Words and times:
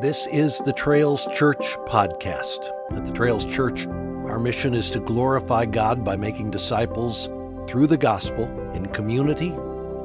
This 0.00 0.26
is 0.26 0.58
the 0.58 0.72
Trails 0.72 1.28
Church 1.34 1.76
podcast. 1.86 2.68
At 2.92 3.06
the 3.06 3.12
Trails 3.12 3.44
Church, 3.44 3.86
our 3.86 4.40
mission 4.40 4.74
is 4.74 4.90
to 4.90 4.98
glorify 4.98 5.66
God 5.66 6.04
by 6.04 6.16
making 6.16 6.50
disciples 6.50 7.28
through 7.68 7.86
the 7.86 7.96
gospel 7.96 8.44
in 8.72 8.86
community 8.88 9.50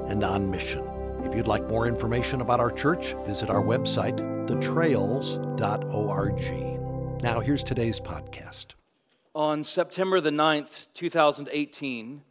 and 0.08 0.24
on 0.24 0.52
mission. 0.52 0.88
If 1.24 1.36
you'd 1.36 1.48
like 1.48 1.68
more 1.68 1.88
information 1.88 2.42
about 2.42 2.60
our 2.60 2.72
church, 2.72 3.16
visit 3.26 3.50
our 3.50 3.64
website, 3.64 4.20
thetrails.org. 4.48 5.24
Now, 7.24 7.40
here's 7.40 7.64
today's 7.64 8.00
podcast. 8.00 8.76
On 9.34 9.64
September 9.64 10.22
the 10.22 10.30
9th, 10.30 10.90
2018, 10.94 12.22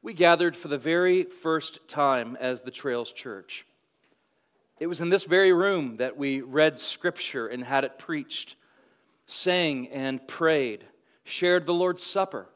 we 0.00 0.14
gathered 0.14 0.54
for 0.56 0.68
the 0.68 0.78
very 0.78 1.24
first 1.24 1.86
time 1.88 2.36
as 2.40 2.60
the 2.60 2.70
Trails 2.70 3.10
Church. 3.12 3.66
It 4.80 4.86
was 4.86 5.02
in 5.02 5.10
this 5.10 5.24
very 5.24 5.52
room 5.52 5.96
that 5.96 6.16
we 6.16 6.40
read 6.40 6.78
scripture 6.78 7.46
and 7.46 7.62
had 7.62 7.84
it 7.84 7.98
preached, 7.98 8.56
sang 9.26 9.88
and 9.90 10.26
prayed, 10.26 10.86
shared 11.22 11.66
the 11.66 11.74
Lord's 11.74 12.02
Supper, 12.02 12.48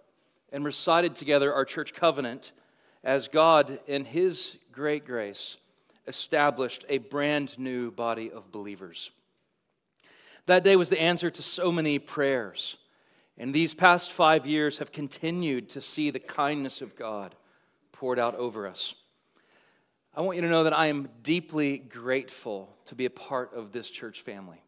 and 0.50 0.64
recited 0.64 1.14
together 1.14 1.52
our 1.52 1.66
church 1.66 1.92
covenant 1.92 2.52
as 3.04 3.28
God, 3.28 3.78
in 3.86 4.06
His 4.06 4.56
great 4.72 5.04
grace, 5.04 5.58
established 6.06 6.86
a 6.88 6.96
brand 6.96 7.58
new 7.58 7.90
body 7.90 8.30
of 8.30 8.50
believers. 8.50 9.10
That 10.46 10.64
day 10.64 10.76
was 10.76 10.88
the 10.88 11.00
answer 11.00 11.28
to 11.30 11.42
so 11.42 11.70
many 11.70 11.98
prayers. 11.98 12.78
And 13.36 13.52
these 13.52 13.74
past 13.74 14.12
five 14.12 14.46
years 14.46 14.78
have 14.78 14.92
continued 14.92 15.68
to 15.70 15.82
see 15.82 16.10
the 16.10 16.20
kindness 16.20 16.80
of 16.80 16.96
God 16.96 17.34
poured 17.92 18.18
out 18.18 18.34
over 18.36 18.66
us. 18.66 18.94
I 20.16 20.20
want 20.20 20.36
you 20.36 20.42
to 20.42 20.48
know 20.48 20.62
that 20.62 20.78
I 20.78 20.86
am 20.86 21.08
deeply 21.24 21.78
grateful 21.78 22.72
to 22.84 22.94
be 22.94 23.04
a 23.04 23.10
part 23.10 23.52
of 23.52 23.72
this 23.72 23.90
church 23.90 24.22
family. 24.22 24.62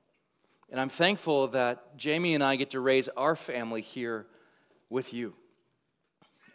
And 0.70 0.80
I'm 0.80 0.88
thankful 0.88 1.46
that 1.48 1.96
Jamie 1.96 2.34
and 2.34 2.42
I 2.42 2.56
get 2.56 2.70
to 2.70 2.80
raise 2.80 3.08
our 3.16 3.36
family 3.36 3.80
here 3.80 4.26
with 4.90 5.14
you. 5.14 5.34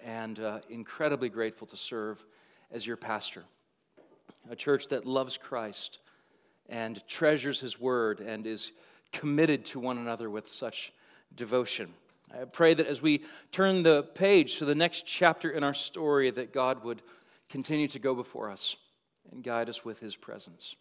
And 0.05 0.37
uh, 0.37 0.59
incredibly 0.69 1.29
grateful 1.29 1.67
to 1.67 1.77
serve 1.77 2.25
as 2.69 2.85
your 2.85 2.97
pastor. 2.97 3.45
A 4.49 4.57
church 4.57 4.89
that 4.89 5.05
loves 5.05 5.37
Christ 5.37 5.99
and 6.67 7.01
treasures 7.07 7.61
his 7.61 7.79
word 7.79 8.19
and 8.19 8.45
is 8.45 8.73
committed 9.13 9.63
to 9.67 9.79
one 9.79 9.99
another 9.99 10.29
with 10.29 10.49
such 10.49 10.91
devotion. 11.33 11.93
I 12.37 12.43
pray 12.43 12.73
that 12.73 12.87
as 12.87 13.01
we 13.01 13.23
turn 13.53 13.83
the 13.83 14.03
page 14.03 14.57
to 14.57 14.65
the 14.65 14.75
next 14.75 15.05
chapter 15.05 15.49
in 15.49 15.63
our 15.63 15.73
story, 15.73 16.29
that 16.31 16.51
God 16.51 16.83
would 16.83 17.01
continue 17.47 17.87
to 17.89 17.99
go 17.99 18.15
before 18.15 18.49
us 18.49 18.75
and 19.31 19.43
guide 19.43 19.69
us 19.69 19.85
with 19.85 19.99
his 19.99 20.15
presence. 20.15 20.75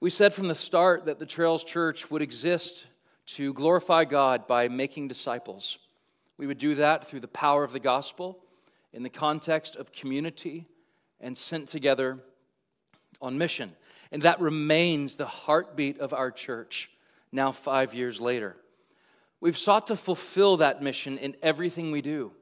We 0.00 0.10
said 0.10 0.34
from 0.34 0.48
the 0.48 0.54
start 0.54 1.06
that 1.06 1.18
the 1.18 1.26
Trails 1.26 1.62
Church 1.62 2.10
would 2.10 2.22
exist 2.22 2.86
to 3.26 3.52
glorify 3.54 4.04
God 4.04 4.46
by 4.48 4.68
making 4.68 5.08
disciples. 5.08 5.78
We 6.36 6.46
would 6.46 6.58
do 6.58 6.74
that 6.74 7.06
through 7.06 7.20
the 7.20 7.28
power 7.28 7.62
of 7.62 7.72
the 7.72 7.78
gospel 7.78 8.38
in 8.92 9.04
the 9.04 9.08
context 9.08 9.76
of 9.76 9.92
community 9.92 10.66
and 11.20 11.38
sent 11.38 11.68
together 11.68 12.18
on 13.20 13.38
mission. 13.38 13.72
And 14.10 14.22
that 14.22 14.40
remains 14.40 15.16
the 15.16 15.26
heartbeat 15.26 16.00
of 16.00 16.12
our 16.12 16.30
church 16.30 16.90
now, 17.30 17.52
five 17.52 17.94
years 17.94 18.20
later. 18.20 18.56
We've 19.40 19.56
sought 19.56 19.86
to 19.86 19.96
fulfill 19.96 20.58
that 20.58 20.82
mission 20.82 21.16
in 21.16 21.36
everything 21.42 21.90
we 21.90 22.02
do, 22.02 22.32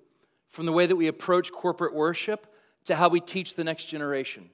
from 0.48 0.66
the 0.66 0.72
way 0.72 0.86
that 0.86 0.96
we 0.96 1.06
approach 1.06 1.52
corporate 1.52 1.94
worship 1.94 2.46
to 2.84 2.96
how 2.96 3.08
we 3.08 3.20
teach 3.20 3.54
the 3.54 3.64
next 3.64 3.84
generation, 3.86 4.50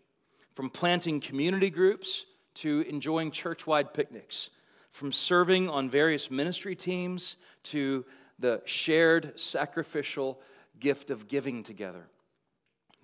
from 0.54 0.70
planting 0.70 1.20
community 1.20 1.70
groups 1.70 2.24
to 2.54 2.84
enjoying 2.88 3.30
church 3.30 3.66
wide 3.66 3.92
picnics, 3.94 4.50
from 4.90 5.12
serving 5.12 5.68
on 5.68 5.90
various 5.90 6.30
ministry 6.30 6.74
teams 6.74 7.36
to 7.62 8.04
the 8.38 8.62
shared 8.64 9.38
sacrificial 9.38 10.40
gift 10.80 11.10
of 11.10 11.28
giving 11.28 11.62
together. 11.62 12.08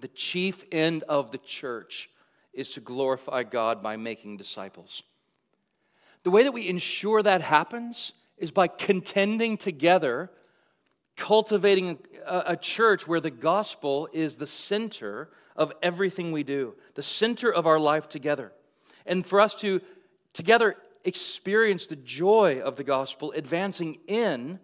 The 0.01 0.09
chief 0.09 0.65
end 0.73 1.05
of 1.05 1.31
the 1.31 1.39
church 1.39 2.11
is 2.53 2.71
to 2.71 2.81
glorify 2.81 3.43
God 3.45 3.83
by 3.83 3.97
making 3.97 4.37
disciples. 4.37 5.03
The 6.23 6.31
way 6.31 6.43
that 6.43 6.53
we 6.53 6.69
ensure 6.69 7.23
that 7.23 7.41
happens 7.41 8.13
is 8.37 8.51
by 8.51 8.69
contending 8.69 9.57
together 9.57 10.31
cultivating 11.17 11.99
a, 12.27 12.43
a, 12.47 12.57
church 12.57 13.07
where 13.07 13.21
the 13.21 13.31
gospel 13.31 14.09
is 14.13 14.37
the 14.37 14.47
center 14.47 15.31
of 15.57 15.73
everything 15.83 16.33
we 16.33 16.43
do, 16.43 16.75
the 16.95 17.03
center 17.03 17.53
of 17.53 17.67
our 17.67 17.79
life 17.79 18.09
together. 18.09 18.53
And 19.05 19.27
for 19.27 19.41
us 19.41 19.55
to 19.57 19.81
together 20.33 20.77
experience 21.05 21.87
the 21.87 21.97
joy 21.97 22.61
of 22.61 22.77
the 22.77 22.85
gospel 22.85 23.33
advancing 23.33 23.99
in 24.07 24.59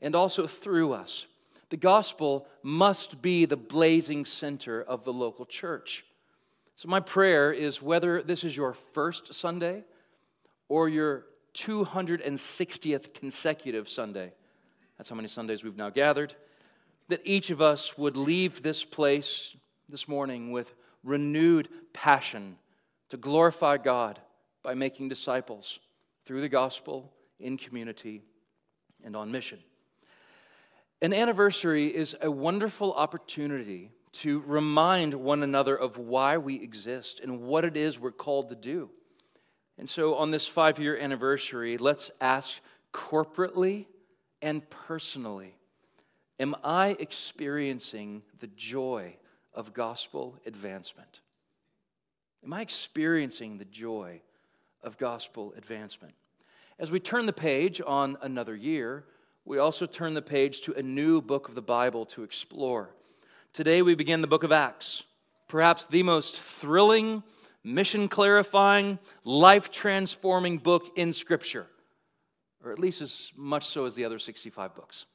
and 0.00 0.14
also 0.16 0.46
through 0.46 0.92
us. 0.92 1.26
The 1.70 1.76
gospel 1.76 2.46
must 2.62 3.22
be 3.22 3.44
the 3.44 3.56
blazing 3.56 4.24
center 4.24 4.82
of 4.82 5.04
the 5.04 5.12
local 5.12 5.46
church. 5.46 6.04
So, 6.76 6.88
my 6.88 7.00
prayer 7.00 7.52
is 7.52 7.80
whether 7.80 8.22
this 8.22 8.44
is 8.44 8.56
your 8.56 8.74
first 8.74 9.32
Sunday 9.32 9.84
or 10.68 10.88
your 10.88 11.26
260th 11.54 13.14
consecutive 13.14 13.88
Sunday 13.88 14.32
that's 15.02 15.10
how 15.10 15.16
many 15.16 15.26
Sundays 15.26 15.64
we've 15.64 15.76
now 15.76 15.90
gathered. 15.90 16.32
That 17.08 17.22
each 17.24 17.50
of 17.50 17.60
us 17.60 17.98
would 17.98 18.16
leave 18.16 18.62
this 18.62 18.84
place 18.84 19.56
this 19.88 20.06
morning 20.06 20.52
with 20.52 20.76
renewed 21.02 21.68
passion 21.92 22.56
to 23.08 23.16
glorify 23.16 23.78
God 23.78 24.20
by 24.62 24.74
making 24.74 25.08
disciples 25.08 25.80
through 26.24 26.40
the 26.40 26.48
gospel, 26.48 27.12
in 27.40 27.56
community, 27.56 28.22
and 29.02 29.16
on 29.16 29.32
mission. 29.32 29.58
An 31.00 31.12
anniversary 31.12 31.88
is 31.88 32.14
a 32.22 32.30
wonderful 32.30 32.92
opportunity 32.92 33.90
to 34.12 34.44
remind 34.46 35.14
one 35.14 35.42
another 35.42 35.74
of 35.74 35.98
why 35.98 36.38
we 36.38 36.62
exist 36.62 37.18
and 37.18 37.40
what 37.40 37.64
it 37.64 37.76
is 37.76 37.98
we're 37.98 38.12
called 38.12 38.50
to 38.50 38.54
do. 38.54 38.88
And 39.78 39.88
so, 39.88 40.14
on 40.14 40.30
this 40.30 40.46
five 40.46 40.78
year 40.78 40.96
anniversary, 40.96 41.76
let's 41.76 42.12
ask 42.20 42.60
corporately 42.92 43.86
and 44.42 44.68
personally, 44.68 45.54
am 46.40 46.56
I 46.64 46.96
experiencing 46.98 48.22
the 48.40 48.48
joy 48.48 49.16
of 49.54 49.72
gospel 49.72 50.36
advancement? 50.44 51.20
Am 52.44 52.52
I 52.52 52.60
experiencing 52.60 53.58
the 53.58 53.64
joy 53.64 54.20
of 54.82 54.98
gospel 54.98 55.54
advancement? 55.56 56.14
As 56.78 56.90
we 56.90 56.98
turn 56.98 57.26
the 57.26 57.32
page 57.32 57.80
on 57.86 58.18
another 58.20 58.56
year, 58.56 59.04
we 59.44 59.58
also 59.58 59.86
turn 59.86 60.14
the 60.14 60.22
page 60.22 60.62
to 60.62 60.72
a 60.72 60.82
new 60.82 61.22
book 61.22 61.48
of 61.48 61.54
the 61.54 61.62
Bible 61.62 62.04
to 62.06 62.24
explore. 62.24 62.90
Today 63.52 63.82
we 63.82 63.94
begin 63.94 64.20
the 64.20 64.26
book 64.26 64.42
of 64.42 64.50
Acts, 64.50 65.04
perhaps 65.46 65.86
the 65.86 66.02
most 66.02 66.40
thrilling, 66.40 67.22
mission 67.62 68.08
clarifying, 68.08 68.98
life 69.24 69.70
transforming 69.70 70.58
book 70.58 70.90
in 70.96 71.12
Scripture 71.12 71.66
or 72.64 72.72
at 72.72 72.78
least 72.78 73.00
as 73.00 73.32
much 73.36 73.66
so 73.66 73.84
as 73.84 73.94
the 73.94 74.04
other 74.04 74.18
65 74.18 74.74
books. 74.74 75.06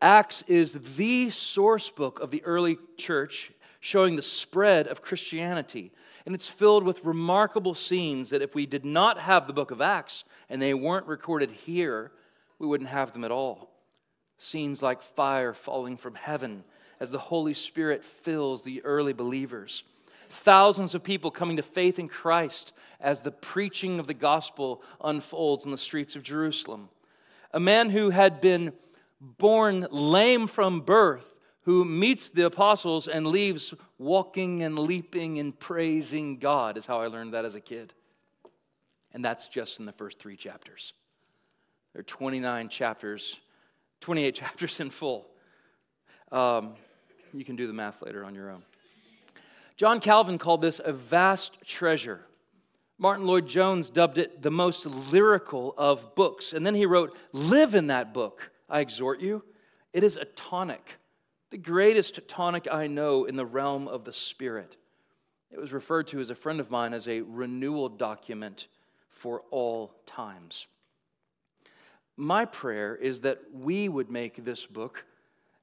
Acts 0.00 0.42
is 0.46 0.72
the 0.96 1.30
source 1.30 1.88
book 1.90 2.20
of 2.20 2.30
the 2.30 2.44
early 2.44 2.78
church 2.96 3.52
showing 3.80 4.16
the 4.16 4.22
spread 4.22 4.88
of 4.88 5.00
Christianity. 5.00 5.92
And 6.24 6.34
it's 6.34 6.48
filled 6.48 6.82
with 6.82 7.04
remarkable 7.04 7.74
scenes 7.74 8.30
that 8.30 8.42
if 8.42 8.54
we 8.54 8.66
did 8.66 8.84
not 8.84 9.18
have 9.18 9.46
the 9.46 9.52
book 9.52 9.70
of 9.70 9.80
Acts 9.80 10.24
and 10.50 10.60
they 10.60 10.74
weren't 10.74 11.06
recorded 11.06 11.50
here, 11.50 12.12
we 12.58 12.66
wouldn't 12.66 12.90
have 12.90 13.12
them 13.12 13.24
at 13.24 13.30
all. 13.30 13.70
Scenes 14.38 14.82
like 14.82 15.02
fire 15.02 15.54
falling 15.54 15.96
from 15.96 16.14
heaven 16.14 16.64
as 17.00 17.10
the 17.10 17.18
Holy 17.18 17.54
Spirit 17.54 18.04
fills 18.04 18.62
the 18.62 18.84
early 18.84 19.12
believers 19.12 19.84
thousands 20.28 20.94
of 20.94 21.02
people 21.02 21.30
coming 21.30 21.56
to 21.56 21.62
faith 21.62 21.98
in 21.98 22.08
Christ 22.08 22.72
as 23.00 23.22
the 23.22 23.30
preaching 23.30 23.98
of 23.98 24.06
the 24.06 24.14
gospel 24.14 24.82
unfolds 25.02 25.64
in 25.64 25.70
the 25.70 25.78
streets 25.78 26.16
of 26.16 26.22
Jerusalem. 26.22 26.88
A 27.52 27.60
man 27.60 27.90
who 27.90 28.10
had 28.10 28.40
been 28.40 28.72
born 29.20 29.86
lame 29.90 30.46
from 30.46 30.80
birth, 30.80 31.38
who 31.62 31.84
meets 31.84 32.30
the 32.30 32.46
apostles 32.46 33.08
and 33.08 33.26
leaves 33.26 33.74
walking 33.98 34.62
and 34.62 34.78
leaping 34.78 35.38
and 35.38 35.58
praising 35.58 36.38
God, 36.38 36.76
is 36.76 36.86
how 36.86 37.00
I 37.00 37.06
learned 37.06 37.34
that 37.34 37.44
as 37.44 37.54
a 37.54 37.60
kid. 37.60 37.92
And 39.12 39.24
that's 39.24 39.48
just 39.48 39.80
in 39.80 39.86
the 39.86 39.92
first 39.92 40.18
three 40.18 40.36
chapters. 40.36 40.92
There 41.92 42.00
are 42.00 42.04
29 42.04 42.68
chapters, 42.68 43.40
28 44.00 44.34
chapters 44.34 44.80
in 44.80 44.90
full. 44.90 45.26
Um, 46.30 46.74
you 47.32 47.44
can 47.44 47.56
do 47.56 47.66
the 47.66 47.72
math 47.72 48.02
later 48.02 48.24
on 48.24 48.34
your 48.34 48.50
own. 48.50 48.62
John 49.76 50.00
Calvin 50.00 50.38
called 50.38 50.62
this 50.62 50.80
a 50.82 50.92
vast 50.92 51.58
treasure. 51.64 52.26
Martyn 52.98 53.26
Lloyd-Jones 53.26 53.90
dubbed 53.90 54.16
it 54.16 54.40
the 54.40 54.50
most 54.50 54.86
lyrical 54.86 55.74
of 55.76 56.14
books. 56.14 56.54
And 56.54 56.64
then 56.64 56.74
he 56.74 56.86
wrote, 56.86 57.16
Live 57.32 57.74
in 57.74 57.88
that 57.88 58.14
book, 58.14 58.50
I 58.70 58.80
exhort 58.80 59.20
you. 59.20 59.44
It 59.92 60.02
is 60.02 60.16
a 60.16 60.24
tonic, 60.24 60.98
the 61.50 61.58
greatest 61.58 62.26
tonic 62.26 62.66
I 62.70 62.86
know 62.86 63.24
in 63.24 63.36
the 63.36 63.44
realm 63.44 63.86
of 63.86 64.04
the 64.04 64.12
Spirit. 64.12 64.76
It 65.50 65.58
was 65.58 65.72
referred 65.72 66.06
to 66.08 66.20
as 66.20 66.30
a 66.30 66.34
friend 66.34 66.58
of 66.58 66.70
mine 66.70 66.94
as 66.94 67.06
a 67.06 67.20
renewal 67.20 67.88
document 67.88 68.68
for 69.10 69.42
all 69.50 69.94
times. 70.06 70.66
My 72.16 72.46
prayer 72.46 72.96
is 72.96 73.20
that 73.20 73.40
we 73.52 73.88
would 73.88 74.10
make 74.10 74.42
this 74.42 74.64
book 74.64 75.04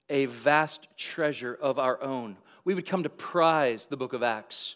a 0.10 0.26
vast 0.26 0.88
treasure 0.98 1.58
of 1.60 1.80
our 1.80 2.02
own. 2.02 2.38
We 2.66 2.74
would 2.74 2.86
come 2.86 3.04
to 3.04 3.10
prize 3.10 3.86
the 3.86 3.98
book 3.98 4.14
of 4.14 4.24
Acts 4.24 4.76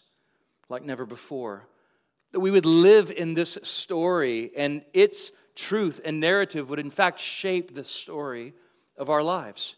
like 0.68 0.84
never 0.84 1.06
before. 1.06 1.66
That 2.32 2.40
we 2.40 2.50
would 2.50 2.66
live 2.66 3.10
in 3.10 3.34
this 3.34 3.56
story 3.62 4.50
and 4.56 4.84
its 4.92 5.32
truth 5.54 6.00
and 6.04 6.20
narrative 6.20 6.68
would, 6.68 6.78
in 6.78 6.90
fact, 6.90 7.18
shape 7.18 7.74
the 7.74 7.84
story 7.84 8.54
of 8.96 9.08
our 9.08 9.22
lives. 9.22 9.76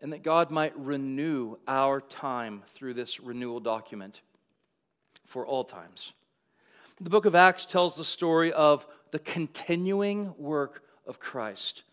And 0.00 0.12
that 0.12 0.22
God 0.22 0.50
might 0.50 0.76
renew 0.76 1.56
our 1.66 2.00
time 2.00 2.62
through 2.66 2.94
this 2.94 3.20
renewal 3.20 3.60
document 3.60 4.20
for 5.24 5.46
all 5.46 5.64
times. 5.64 6.12
The 7.00 7.10
book 7.10 7.24
of 7.24 7.34
Acts 7.34 7.66
tells 7.66 7.96
the 7.96 8.04
story 8.04 8.52
of 8.52 8.86
the 9.12 9.18
continuing 9.18 10.34
work 10.36 10.84
of 11.06 11.18
Christ. 11.18 11.84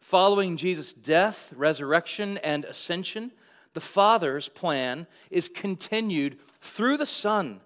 Following 0.00 0.56
Jesus' 0.56 0.92
death, 0.92 1.52
resurrection, 1.54 2.38
and 2.38 2.64
ascension, 2.64 3.32
the 3.72 3.80
Father's 3.80 4.48
plan 4.48 5.06
is 5.30 5.48
continued 5.48 6.38
through 6.60 6.96
the 6.96 7.06
Son 7.06 7.60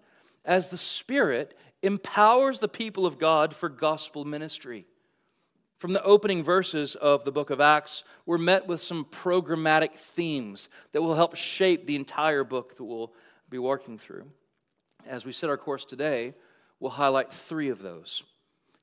as 0.44 0.70
the 0.70 0.76
Spirit 0.76 1.56
empowers 1.82 2.60
the 2.60 2.68
people 2.68 3.06
of 3.06 3.18
God 3.18 3.54
for 3.54 3.68
gospel 3.68 4.24
ministry. 4.24 4.86
From 5.78 5.92
the 5.92 6.02
opening 6.02 6.42
verses 6.42 6.94
of 6.94 7.24
the 7.24 7.32
book 7.32 7.50
of 7.50 7.60
Acts, 7.60 8.04
we're 8.24 8.38
met 8.38 8.66
with 8.66 8.80
some 8.80 9.04
programmatic 9.04 9.92
themes 9.92 10.68
that 10.92 11.02
will 11.02 11.14
help 11.14 11.36
shape 11.36 11.86
the 11.86 11.96
entire 11.96 12.44
book 12.44 12.76
that 12.76 12.84
we'll 12.84 13.12
be 13.50 13.58
working 13.58 13.98
through. 13.98 14.26
As 15.06 15.26
we 15.26 15.32
set 15.32 15.50
our 15.50 15.58
course 15.58 15.84
today, 15.84 16.34
we'll 16.80 16.90
highlight 16.90 17.32
three 17.32 17.68
of 17.68 17.82
those. 17.82 18.22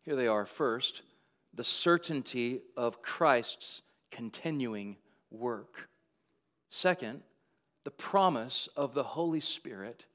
Here 0.03 0.15
they 0.15 0.27
are. 0.27 0.45
First, 0.45 1.01
the 1.53 1.63
certainty 1.63 2.61
of 2.77 3.01
Christ's 3.01 3.81
continuing 4.11 4.97
work. 5.31 5.89
Second, 6.71 7.21
the 7.83 7.91
promise 7.91 8.69
of 8.77 8.93
the 8.93 9.03
Holy 9.03 9.41
Spirit. 9.41 10.05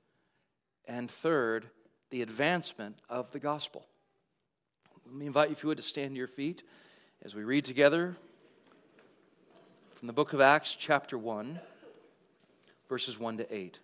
And 0.89 1.11
third, 1.11 1.67
the 2.11 2.23
advancement 2.23 2.99
of 3.11 3.31
the 3.33 3.39
gospel. 3.39 3.87
Let 5.05 5.15
me 5.15 5.27
invite 5.27 5.51
you, 5.51 5.53
if 5.53 5.63
you 5.63 5.69
would, 5.69 5.77
to 5.77 5.83
stand 5.83 6.13
to 6.13 6.19
your 6.19 6.27
feet 6.27 6.63
as 7.23 7.35
we 7.35 7.45
read 7.45 7.65
together 7.65 8.17
from 9.95 10.07
the 10.07 10.15
book 10.15 10.33
of 10.33 10.41
Acts, 10.41 10.75
chapter 10.75 11.19
1, 11.19 11.61
verses 12.89 13.19
1 13.19 13.37
to 13.37 13.55
8. 13.55 13.79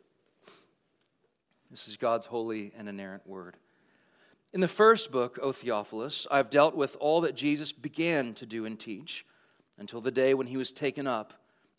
This 1.70 1.88
is 1.88 1.96
God's 1.96 2.26
holy 2.26 2.72
and 2.76 2.88
inerrant 2.88 3.26
word. 3.26 3.58
In 4.54 4.60
the 4.60 4.68
first 4.68 5.12
book, 5.12 5.38
O 5.42 5.52
Theophilus, 5.52 6.26
I've 6.30 6.48
dealt 6.48 6.74
with 6.74 6.96
all 7.00 7.20
that 7.20 7.36
Jesus 7.36 7.70
began 7.70 8.32
to 8.34 8.46
do 8.46 8.64
and 8.64 8.80
teach 8.80 9.26
until 9.78 10.00
the 10.00 10.10
day 10.10 10.32
when 10.32 10.46
he 10.46 10.56
was 10.56 10.72
taken 10.72 11.06
up, 11.06 11.34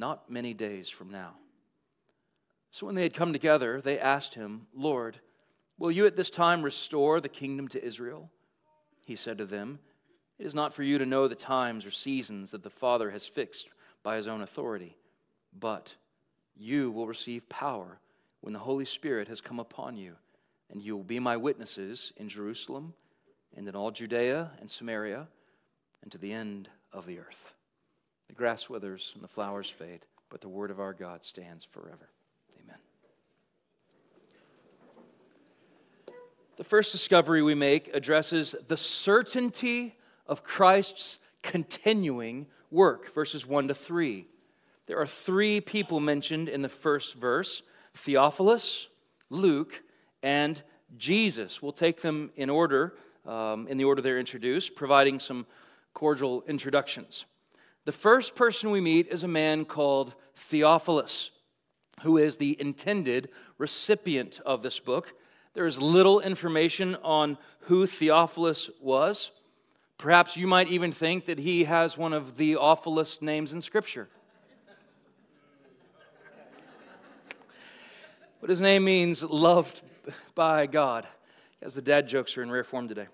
not 0.00 0.30
many 0.30 0.54
days 0.54 0.88
from 0.88 1.10
now. 1.10 1.34
So 2.72 2.86
when 2.86 2.94
they 2.94 3.02
had 3.02 3.14
come 3.14 3.32
together, 3.32 3.80
they 3.80 3.98
asked 3.98 4.34
him, 4.34 4.66
Lord, 4.74 5.20
will 5.78 5.90
you 5.90 6.06
at 6.06 6.16
this 6.16 6.30
time 6.30 6.62
restore 6.62 7.20
the 7.20 7.28
kingdom 7.28 7.68
to 7.68 7.84
Israel? 7.84 8.30
He 9.04 9.14
said 9.14 9.38
to 9.38 9.44
them, 9.44 9.78
It 10.38 10.46
is 10.46 10.54
not 10.54 10.72
for 10.72 10.82
you 10.82 10.98
to 10.98 11.06
know 11.06 11.28
the 11.28 11.34
times 11.34 11.84
or 11.84 11.90
seasons 11.90 12.50
that 12.50 12.62
the 12.62 12.70
Father 12.70 13.10
has 13.10 13.26
fixed 13.26 13.68
by 14.02 14.16
his 14.16 14.26
own 14.26 14.40
authority, 14.40 14.96
but 15.56 15.94
you 16.56 16.90
will 16.90 17.06
receive 17.06 17.48
power 17.48 18.00
when 18.40 18.52
the 18.52 18.58
Holy 18.58 18.84
Spirit 18.84 19.28
has 19.28 19.40
come 19.40 19.60
upon 19.60 19.96
you 19.96 20.16
and 20.70 20.82
you 20.82 20.96
will 20.96 21.04
be 21.04 21.18
my 21.18 21.36
witnesses 21.36 22.12
in 22.16 22.28
Jerusalem 22.28 22.94
and 23.56 23.68
in 23.68 23.74
all 23.74 23.90
Judea 23.90 24.52
and 24.60 24.70
Samaria 24.70 25.28
and 26.02 26.12
to 26.12 26.18
the 26.18 26.32
end 26.32 26.68
of 26.92 27.06
the 27.06 27.18
earth. 27.18 27.54
The 28.30 28.36
grass 28.36 28.70
withers 28.70 29.10
and 29.16 29.24
the 29.24 29.28
flowers 29.28 29.68
fade, 29.68 30.06
but 30.28 30.40
the 30.40 30.48
word 30.48 30.70
of 30.70 30.78
our 30.78 30.92
God 30.92 31.24
stands 31.24 31.64
forever. 31.64 32.10
Amen. 32.62 32.76
The 36.56 36.62
first 36.62 36.92
discovery 36.92 37.42
we 37.42 37.56
make 37.56 37.92
addresses 37.92 38.54
the 38.68 38.76
certainty 38.76 39.96
of 40.28 40.44
Christ's 40.44 41.18
continuing 41.42 42.46
work, 42.70 43.12
verses 43.12 43.48
1 43.48 43.66
to 43.66 43.74
3. 43.74 44.28
There 44.86 45.00
are 45.00 45.08
three 45.08 45.60
people 45.60 45.98
mentioned 45.98 46.48
in 46.48 46.62
the 46.62 46.68
first 46.68 47.16
verse 47.16 47.62
Theophilus, 47.94 48.86
Luke, 49.28 49.82
and 50.22 50.62
Jesus. 50.96 51.60
We'll 51.60 51.72
take 51.72 52.00
them 52.00 52.30
in 52.36 52.48
order, 52.48 52.94
um, 53.26 53.66
in 53.66 53.76
the 53.76 53.86
order 53.86 54.00
they're 54.00 54.20
introduced, 54.20 54.76
providing 54.76 55.18
some 55.18 55.46
cordial 55.94 56.44
introductions. 56.46 57.24
The 57.90 57.96
first 57.96 58.36
person 58.36 58.70
we 58.70 58.80
meet 58.80 59.08
is 59.08 59.24
a 59.24 59.26
man 59.26 59.64
called 59.64 60.14
Theophilus, 60.36 61.32
who 62.02 62.18
is 62.18 62.36
the 62.36 62.56
intended 62.60 63.30
recipient 63.58 64.40
of 64.46 64.62
this 64.62 64.78
book. 64.78 65.12
There 65.54 65.66
is 65.66 65.82
little 65.82 66.20
information 66.20 66.94
on 67.02 67.36
who 67.62 67.88
Theophilus 67.88 68.70
was. 68.80 69.32
Perhaps 69.98 70.36
you 70.36 70.46
might 70.46 70.68
even 70.68 70.92
think 70.92 71.24
that 71.24 71.40
he 71.40 71.64
has 71.64 71.98
one 71.98 72.12
of 72.12 72.36
the 72.36 72.54
awfulest 72.54 73.22
names 73.22 73.52
in 73.52 73.60
Scripture. 73.60 74.08
But 78.40 78.50
his 78.50 78.60
name 78.60 78.84
means 78.84 79.24
loved 79.24 79.82
by 80.36 80.66
God. 80.66 81.08
As 81.60 81.74
the 81.74 81.82
dad 81.82 82.06
jokes 82.06 82.38
are 82.38 82.44
in 82.44 82.52
rare 82.52 82.62
form 82.62 82.86
today. 82.86 83.08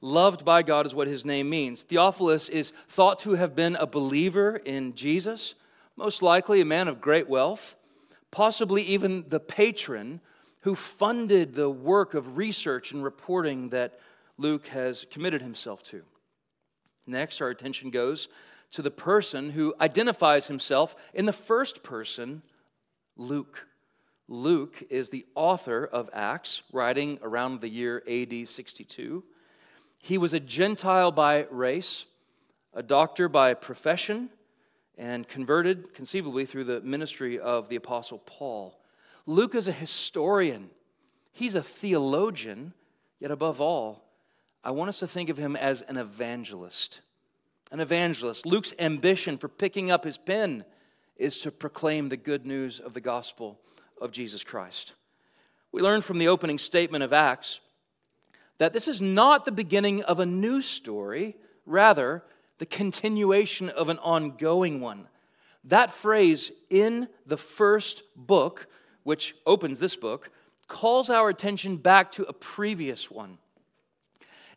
Loved 0.00 0.44
by 0.44 0.62
God 0.62 0.86
is 0.86 0.94
what 0.94 1.08
his 1.08 1.24
name 1.24 1.50
means. 1.50 1.82
Theophilus 1.82 2.48
is 2.48 2.72
thought 2.88 3.18
to 3.20 3.34
have 3.34 3.54
been 3.54 3.76
a 3.76 3.86
believer 3.86 4.56
in 4.56 4.94
Jesus, 4.94 5.54
most 5.96 6.22
likely 6.22 6.60
a 6.60 6.64
man 6.64 6.88
of 6.88 7.00
great 7.00 7.28
wealth, 7.28 7.76
possibly 8.30 8.82
even 8.82 9.26
the 9.28 9.40
patron 9.40 10.20
who 10.60 10.74
funded 10.74 11.54
the 11.54 11.68
work 11.68 12.14
of 12.14 12.36
research 12.36 12.92
and 12.92 13.04
reporting 13.04 13.70
that 13.70 13.98
Luke 14.38 14.68
has 14.68 15.04
committed 15.10 15.42
himself 15.42 15.82
to. 15.84 16.02
Next, 17.06 17.40
our 17.40 17.48
attention 17.48 17.90
goes 17.90 18.28
to 18.72 18.82
the 18.82 18.90
person 18.90 19.50
who 19.50 19.74
identifies 19.80 20.46
himself 20.46 20.94
in 21.12 21.26
the 21.26 21.32
first 21.32 21.82
person, 21.82 22.42
Luke. 23.16 23.66
Luke 24.28 24.82
is 24.88 25.10
the 25.10 25.26
author 25.34 25.84
of 25.84 26.08
Acts, 26.12 26.62
writing 26.72 27.18
around 27.20 27.60
the 27.60 27.68
year 27.68 28.02
AD 28.08 28.46
62. 28.46 29.24
He 30.02 30.18
was 30.18 30.32
a 30.32 30.40
Gentile 30.40 31.12
by 31.12 31.46
race, 31.50 32.06
a 32.72 32.82
doctor 32.82 33.28
by 33.28 33.54
profession, 33.54 34.30
and 34.96 35.28
converted 35.28 35.94
conceivably 35.94 36.46
through 36.46 36.64
the 36.64 36.80
ministry 36.80 37.38
of 37.38 37.68
the 37.68 37.76
Apostle 37.76 38.18
Paul. 38.18 38.80
Luke 39.26 39.54
is 39.54 39.68
a 39.68 39.72
historian, 39.72 40.70
he's 41.32 41.54
a 41.54 41.62
theologian, 41.62 42.72
yet 43.18 43.30
above 43.30 43.60
all, 43.60 44.04
I 44.64 44.72
want 44.72 44.88
us 44.88 44.98
to 44.98 45.06
think 45.06 45.28
of 45.28 45.36
him 45.36 45.54
as 45.54 45.82
an 45.82 45.96
evangelist. 45.96 47.00
An 47.70 47.80
evangelist. 47.80 48.46
Luke's 48.46 48.74
ambition 48.78 49.38
for 49.38 49.48
picking 49.48 49.90
up 49.90 50.04
his 50.04 50.18
pen 50.18 50.64
is 51.16 51.38
to 51.40 51.52
proclaim 51.52 52.08
the 52.08 52.16
good 52.16 52.44
news 52.44 52.80
of 52.80 52.94
the 52.94 53.00
gospel 53.00 53.60
of 54.00 54.10
Jesus 54.10 54.42
Christ. 54.42 54.94
We 55.72 55.82
learn 55.82 56.02
from 56.02 56.18
the 56.18 56.28
opening 56.28 56.58
statement 56.58 57.04
of 57.04 57.12
Acts 57.12 57.60
that 58.60 58.74
this 58.74 58.86
is 58.86 59.00
not 59.00 59.46
the 59.46 59.52
beginning 59.52 60.02
of 60.02 60.20
a 60.20 60.26
new 60.26 60.60
story, 60.60 61.34
rather, 61.64 62.22
the 62.58 62.66
continuation 62.66 63.70
of 63.70 63.88
an 63.88 63.96
ongoing 64.00 64.82
one. 64.82 65.08
That 65.64 65.90
phrase 65.90 66.52
in 66.68 67.08
the 67.24 67.38
first 67.38 68.02
book, 68.14 68.66
which 69.02 69.34
opens 69.46 69.80
this 69.80 69.96
book, 69.96 70.30
calls 70.68 71.08
our 71.08 71.30
attention 71.30 71.78
back 71.78 72.12
to 72.12 72.24
a 72.24 72.34
previous 72.34 73.10
one. 73.10 73.38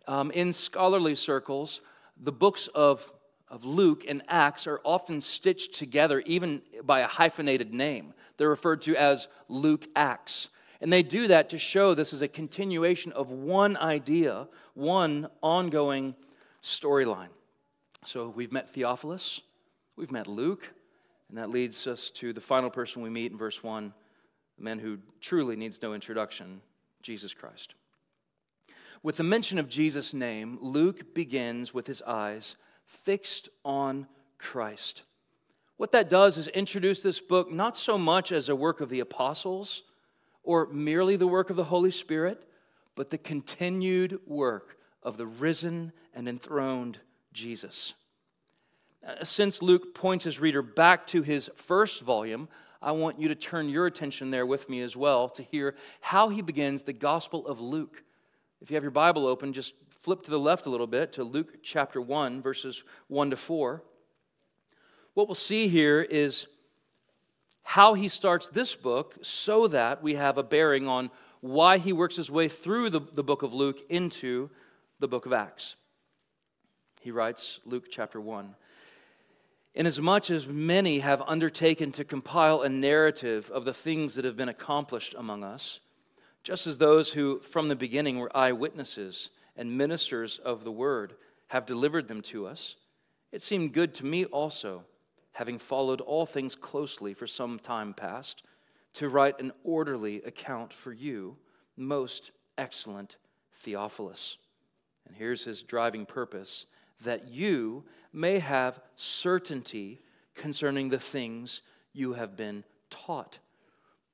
Um, 0.06 0.32
in 0.32 0.52
scholarly 0.52 1.16
circles, 1.16 1.80
the 2.22 2.34
books 2.34 2.68
of, 2.76 3.10
of 3.48 3.64
Luke 3.64 4.04
and 4.06 4.22
Acts 4.28 4.68
are 4.68 4.82
often 4.84 5.22
stitched 5.22 5.76
together, 5.76 6.22
even 6.26 6.62
by 6.84 7.00
a 7.00 7.08
hyphenated 7.08 7.74
name. 7.74 8.14
They're 8.36 8.50
referred 8.50 8.82
to 8.82 8.98
as 8.98 9.30
Luke 9.48 9.88
Acts. 9.96 10.50
And 10.84 10.92
they 10.92 11.02
do 11.02 11.30
that 11.30 11.48
to 11.50 11.58
show 11.58 11.94
this 11.94 12.12
is 12.12 12.22
a 12.22 12.28
continuation 12.28 13.14
of 13.14 13.32
one 13.32 13.78
idea, 13.78 14.50
one 14.74 15.30
ongoing 15.42 16.14
storyline. 16.62 17.30
So 18.06 18.28
we've 18.28 18.52
met 18.52 18.68
Theophilus, 18.68 19.40
we've 19.96 20.12
met 20.12 20.28
Luke, 20.28 20.74
and 21.30 21.38
that 21.38 21.50
leads 21.50 21.88
us 21.88 22.10
to 22.16 22.34
the 22.34 22.42
final 22.42 22.70
person 22.70 23.02
we 23.02 23.10
meet 23.10 23.32
in 23.32 23.38
verse 23.38 23.64
1, 23.64 23.94
the 24.58 24.64
man 24.64 24.78
who 24.78 24.98
truly 25.22 25.56
needs 25.56 25.82
no 25.82 25.94
introduction, 25.94 26.60
Jesus 27.02 27.34
Christ. 27.34 27.76
With 29.04 29.16
the 29.16 29.24
mention 29.24 29.60
of 29.60 29.70
Jesus' 29.70 30.14
name, 30.14 30.60
Luke 30.62 31.14
begins 31.16 31.74
with 31.74 31.88
his 31.88 32.02
eyes 32.02 32.58
fixed 32.86 33.48
on 33.64 34.06
Christ. 34.38 35.04
What 35.78 35.94
that 35.94 36.10
does 36.10 36.36
is 36.36 36.50
introduce 36.50 37.02
this 37.02 37.22
book 37.22 37.50
not 37.50 37.78
so 37.78 37.98
much 37.98 38.34
as 38.34 38.50
a 38.50 38.56
work 38.56 38.82
of 38.82 38.90
the 38.90 39.00
apostles 39.00 39.84
or 40.44 40.68
merely 40.68 41.16
the 41.16 41.28
work 41.28 41.50
of 41.50 41.56
the 41.56 41.66
Holy 41.66 41.92
Spirit, 41.92 42.46
but 42.96 43.10
the 43.10 43.18
continued 43.18 44.20
work 44.26 44.78
of 45.02 45.18
the 45.18 45.26
risen 45.26 45.92
and 46.14 46.28
enthroned 46.28 47.00
Jesus. 47.32 47.94
Uh, 49.06 49.24
since 49.24 49.62
Luke 49.62 49.94
points 49.94 50.26
his 50.26 50.40
reader 50.40 50.62
back 50.62 51.08
to 51.08 51.22
his 51.22 51.50
first 51.56 52.02
volume, 52.02 52.48
I 52.82 52.92
want 52.92 53.20
you 53.20 53.30
to 53.30 53.36
turn 53.36 53.70
your 53.70 53.86
attention 53.86 54.32
there 54.32 54.46
with 54.46 54.70
me 54.70 54.82
as 54.82 54.96
well 54.96 55.30
to 55.30 55.44
hear 55.44 55.76
how 56.02 56.30
he 56.30 56.42
begins 56.42 56.84
the 56.84 56.94
Gospel 56.94 57.48
of 57.48 57.62
Luke. 57.62 58.04
If 58.62 58.70
you 58.70 58.76
have 58.76 58.84
your 58.84 58.92
Bible 58.92 59.26
open, 59.26 59.54
just 59.54 59.74
flip 59.90 60.22
to 60.24 60.32
the 60.32 60.40
left 60.40 60.66
a 60.66 60.70
little 60.70 60.88
bit 60.88 61.14
to 61.14 61.24
Luke 61.24 61.64
chapter 61.64 62.02
1, 62.02 62.42
verses 62.42 62.84
1 63.08 63.30
to 63.30 63.38
4. 63.38 63.84
What 65.14 65.28
we'll 65.28 65.36
see 65.36 65.68
here 65.68 66.02
is 66.02 66.48
how 67.64 67.94
he 67.94 68.08
starts 68.08 68.50
this 68.50 68.76
book 68.76 69.18
so 69.22 69.68
that 69.68 70.04
we 70.04 70.16
have 70.16 70.38
a 70.38 70.44
bearing 70.44 70.88
on 70.88 71.10
why 71.42 71.78
he 71.78 71.92
works 71.92 72.16
his 72.16 72.32
way 72.32 72.48
through 72.48 72.90
the, 72.90 73.00
the 73.00 73.24
book 73.24 73.42
of 73.42 73.54
Luke 73.54 73.80
into 73.90 74.50
the 75.00 75.08
book 75.08 75.26
of 75.26 75.34
Acts. 75.34 75.76
He 77.02 77.12
writes, 77.12 77.60
Luke 77.66 77.86
chapter 77.90 78.22
1. 78.22 78.56
Inasmuch 79.76 80.30
as 80.30 80.48
many 80.48 81.00
have 81.00 81.22
undertaken 81.26 81.92
to 81.94 82.06
compile 82.06 82.62
a 82.62 82.70
narrative 82.70 83.50
of 83.52 83.66
the 83.66 83.74
things 83.74 84.16
that 84.16 84.24
have 84.24 84.38
been 84.38 84.50
accomplished 84.50 85.16
among 85.18 85.44
us, 85.44 85.80
just 86.44 86.68
as 86.68 86.78
those 86.78 87.14
who 87.14 87.40
from 87.40 87.68
the 87.70 87.76
beginning 87.76 88.20
were 88.20 88.36
eyewitnesses 88.38 89.32
and 89.58 89.78
ministers 89.78 90.38
of 90.38 90.64
the 90.64 90.72
word 90.72 91.16
have 91.48 91.66
delivered 91.66 92.08
them 92.08 92.22
to 92.22 92.46
us, 92.46 92.76
it 93.32 93.42
seemed 93.42 93.74
good 93.74 93.94
to 93.96 94.06
me 94.06 94.26
also, 94.26 94.84
having 95.34 95.58
followed 95.58 96.02
all 96.02 96.26
things 96.26 96.56
closely 96.56 97.14
for 97.14 97.28
some 97.28 97.60
time 97.60 97.94
past, 97.94 98.44
to 98.94 99.10
write 99.10 99.40
an 99.40 99.52
orderly 99.64 100.22
account 100.24 100.72
for 100.72 100.94
you, 100.94 101.38
most 101.76 102.32
excellent 102.58 103.18
Theophilus. 103.52 104.38
And 105.08 105.16
here's 105.16 105.44
his 105.44 105.64
driving 105.64 106.06
purpose 106.06 106.66
that 107.02 107.28
you 107.28 107.84
may 108.14 108.40
have 108.40 108.80
certainty 108.96 110.02
concerning 110.36 110.90
the 110.90 111.00
things 111.00 111.62
you 111.92 112.14
have 112.14 112.38
been 112.38 112.64
taught 112.90 113.40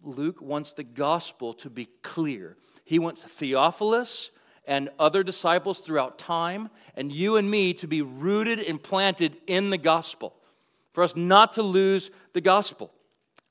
Luke 0.01 0.41
wants 0.41 0.73
the 0.73 0.83
gospel 0.83 1.53
to 1.55 1.69
be 1.69 1.85
clear. 2.01 2.57
He 2.85 2.99
wants 2.99 3.23
Theophilus 3.23 4.31
and 4.65 4.89
other 4.99 5.23
disciples 5.23 5.79
throughout 5.79 6.17
time, 6.17 6.69
and 6.95 7.11
you 7.11 7.38
and 7.38 7.49
me 7.49 7.73
to 7.73 7.88
be 7.88 8.01
rooted 8.01 8.59
and 8.59 8.81
planted 8.81 9.38
in 9.47 9.69
the 9.71 9.77
gospel, 9.77 10.35
for 10.93 11.03
us 11.03 11.15
not 11.15 11.53
to 11.53 11.63
lose 11.63 12.12
the 12.34 12.41
gospel. 12.41 12.91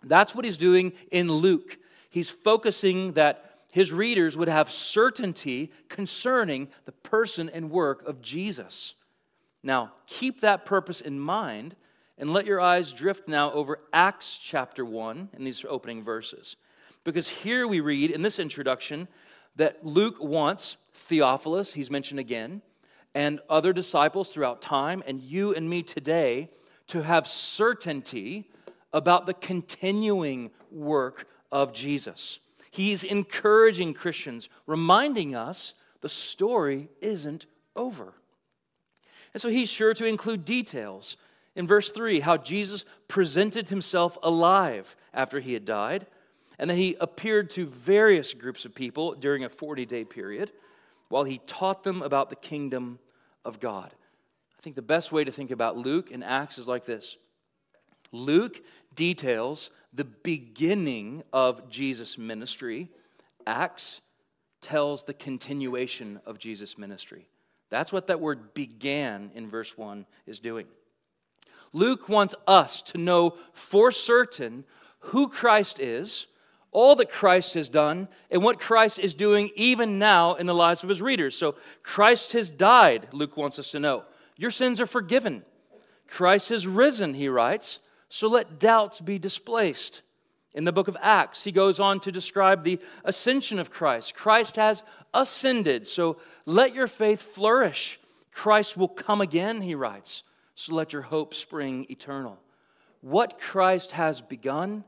That's 0.02 0.34
what 0.34 0.44
he's 0.44 0.56
doing 0.56 0.92
in 1.10 1.30
Luke. 1.30 1.78
He's 2.10 2.30
focusing 2.30 3.12
that 3.12 3.44
his 3.72 3.92
readers 3.92 4.36
would 4.36 4.48
have 4.48 4.70
certainty 4.70 5.72
concerning 5.88 6.68
the 6.84 6.92
person 6.92 7.50
and 7.52 7.70
work 7.70 8.06
of 8.06 8.22
Jesus. 8.22 8.94
Now, 9.62 9.92
keep 10.06 10.40
that 10.40 10.64
purpose 10.64 11.00
in 11.00 11.20
mind 11.20 11.74
and 12.16 12.32
let 12.32 12.46
your 12.46 12.60
eyes 12.60 12.92
drift 12.92 13.28
now 13.28 13.52
over 13.52 13.80
Acts 13.92 14.38
chapter 14.42 14.84
1 14.84 15.30
in 15.36 15.44
these 15.44 15.64
opening 15.68 16.02
verses. 16.02 16.56
Because 17.04 17.28
here 17.28 17.66
we 17.66 17.80
read 17.80 18.10
in 18.10 18.22
this 18.22 18.38
introduction 18.38 19.08
that 19.56 19.84
Luke 19.84 20.16
wants 20.20 20.76
Theophilus, 20.94 21.72
he's 21.74 21.90
mentioned 21.90 22.20
again, 22.20 22.62
and 23.14 23.40
other 23.48 23.72
disciples 23.72 24.32
throughout 24.32 24.62
time, 24.62 25.02
and 25.06 25.20
you 25.20 25.54
and 25.54 25.68
me 25.68 25.82
today, 25.82 26.50
to 26.88 27.02
have 27.02 27.26
certainty 27.26 28.50
about 28.92 29.26
the 29.26 29.34
continuing 29.34 30.50
work 30.70 31.26
of 31.52 31.72
Jesus. 31.72 32.38
He's 32.70 33.04
encouraging 33.04 33.94
Christians, 33.94 34.48
reminding 34.66 35.34
us 35.34 35.74
the 36.00 36.08
story 36.08 36.88
isn't 37.00 37.46
over. 37.76 38.14
And 39.32 39.40
so 39.40 39.48
he's 39.48 39.70
sure 39.70 39.94
to 39.94 40.06
include 40.06 40.44
details 40.44 41.16
in 41.54 41.66
verse 41.66 41.90
3, 41.90 42.20
how 42.20 42.36
Jesus 42.36 42.84
presented 43.08 43.68
himself 43.68 44.16
alive 44.22 44.94
after 45.12 45.40
he 45.40 45.54
had 45.54 45.64
died, 45.64 46.06
and 46.58 46.70
then 46.70 46.76
he 46.76 46.96
appeared 47.00 47.50
to 47.50 47.66
various 47.66 48.32
groups 48.32 48.64
of 48.64 48.74
people 48.74 49.14
during 49.14 49.44
a 49.44 49.48
40 49.48 49.84
day 49.84 50.04
period 50.04 50.52
while 51.08 51.24
he 51.24 51.40
taught 51.46 51.82
them 51.82 52.02
about 52.02 52.30
the 52.30 52.36
kingdom 52.36 52.98
of 53.44 53.60
God. 53.60 53.92
I 54.58 54.62
think 54.62 54.76
the 54.76 54.82
best 54.82 55.12
way 55.12 55.24
to 55.24 55.30
think 55.30 55.50
about 55.50 55.76
Luke 55.76 56.10
and 56.10 56.24
Acts 56.24 56.58
is 56.58 56.68
like 56.68 56.84
this 56.84 57.16
Luke 58.12 58.62
details 58.94 59.70
the 59.92 60.04
beginning 60.04 61.22
of 61.32 61.68
Jesus' 61.68 62.18
ministry, 62.18 62.88
Acts 63.46 64.00
tells 64.60 65.04
the 65.04 65.14
continuation 65.14 66.20
of 66.26 66.38
Jesus' 66.38 66.76
ministry. 66.76 67.28
That's 67.70 67.92
what 67.92 68.06
that 68.08 68.20
word 68.20 68.54
began 68.54 69.30
in 69.34 69.48
verse 69.48 69.76
1 69.76 70.06
is 70.26 70.40
doing. 70.40 70.66
Luke 71.72 72.08
wants 72.08 72.34
us 72.46 72.82
to 72.82 72.98
know 72.98 73.36
for 73.52 73.92
certain 73.92 74.64
who 75.00 75.28
Christ 75.28 75.78
is, 75.78 76.26
all 76.72 76.96
that 76.96 77.10
Christ 77.10 77.54
has 77.54 77.68
done, 77.68 78.08
and 78.30 78.42
what 78.42 78.58
Christ 78.58 78.98
is 78.98 79.14
doing 79.14 79.50
even 79.54 79.98
now 79.98 80.34
in 80.34 80.46
the 80.46 80.54
lives 80.54 80.82
of 80.82 80.88
his 80.88 81.02
readers. 81.02 81.36
So, 81.36 81.56
Christ 81.82 82.32
has 82.32 82.50
died, 82.50 83.08
Luke 83.12 83.36
wants 83.36 83.58
us 83.58 83.70
to 83.72 83.80
know. 83.80 84.04
Your 84.38 84.50
sins 84.50 84.80
are 84.80 84.86
forgiven. 84.86 85.44
Christ 86.06 86.48
has 86.48 86.66
risen, 86.66 87.12
he 87.12 87.28
writes, 87.28 87.80
so 88.08 88.28
let 88.28 88.58
doubts 88.58 89.02
be 89.02 89.18
displaced. 89.18 90.00
In 90.54 90.64
the 90.64 90.72
book 90.72 90.88
of 90.88 90.96
Acts, 91.02 91.44
he 91.44 91.52
goes 91.52 91.78
on 91.78 92.00
to 92.00 92.10
describe 92.10 92.64
the 92.64 92.80
ascension 93.04 93.58
of 93.58 93.70
Christ. 93.70 94.14
Christ 94.14 94.56
has 94.56 94.82
ascended, 95.12 95.86
so 95.86 96.16
let 96.46 96.74
your 96.74 96.86
faith 96.86 97.20
flourish. 97.20 98.00
Christ 98.32 98.78
will 98.78 98.88
come 98.88 99.20
again, 99.20 99.60
he 99.60 99.74
writes 99.74 100.22
so 100.58 100.74
let 100.74 100.92
your 100.92 101.02
hope 101.02 101.34
spring 101.34 101.86
eternal. 101.88 102.36
What 103.00 103.38
Christ 103.38 103.92
has 103.92 104.20
begun, 104.20 104.82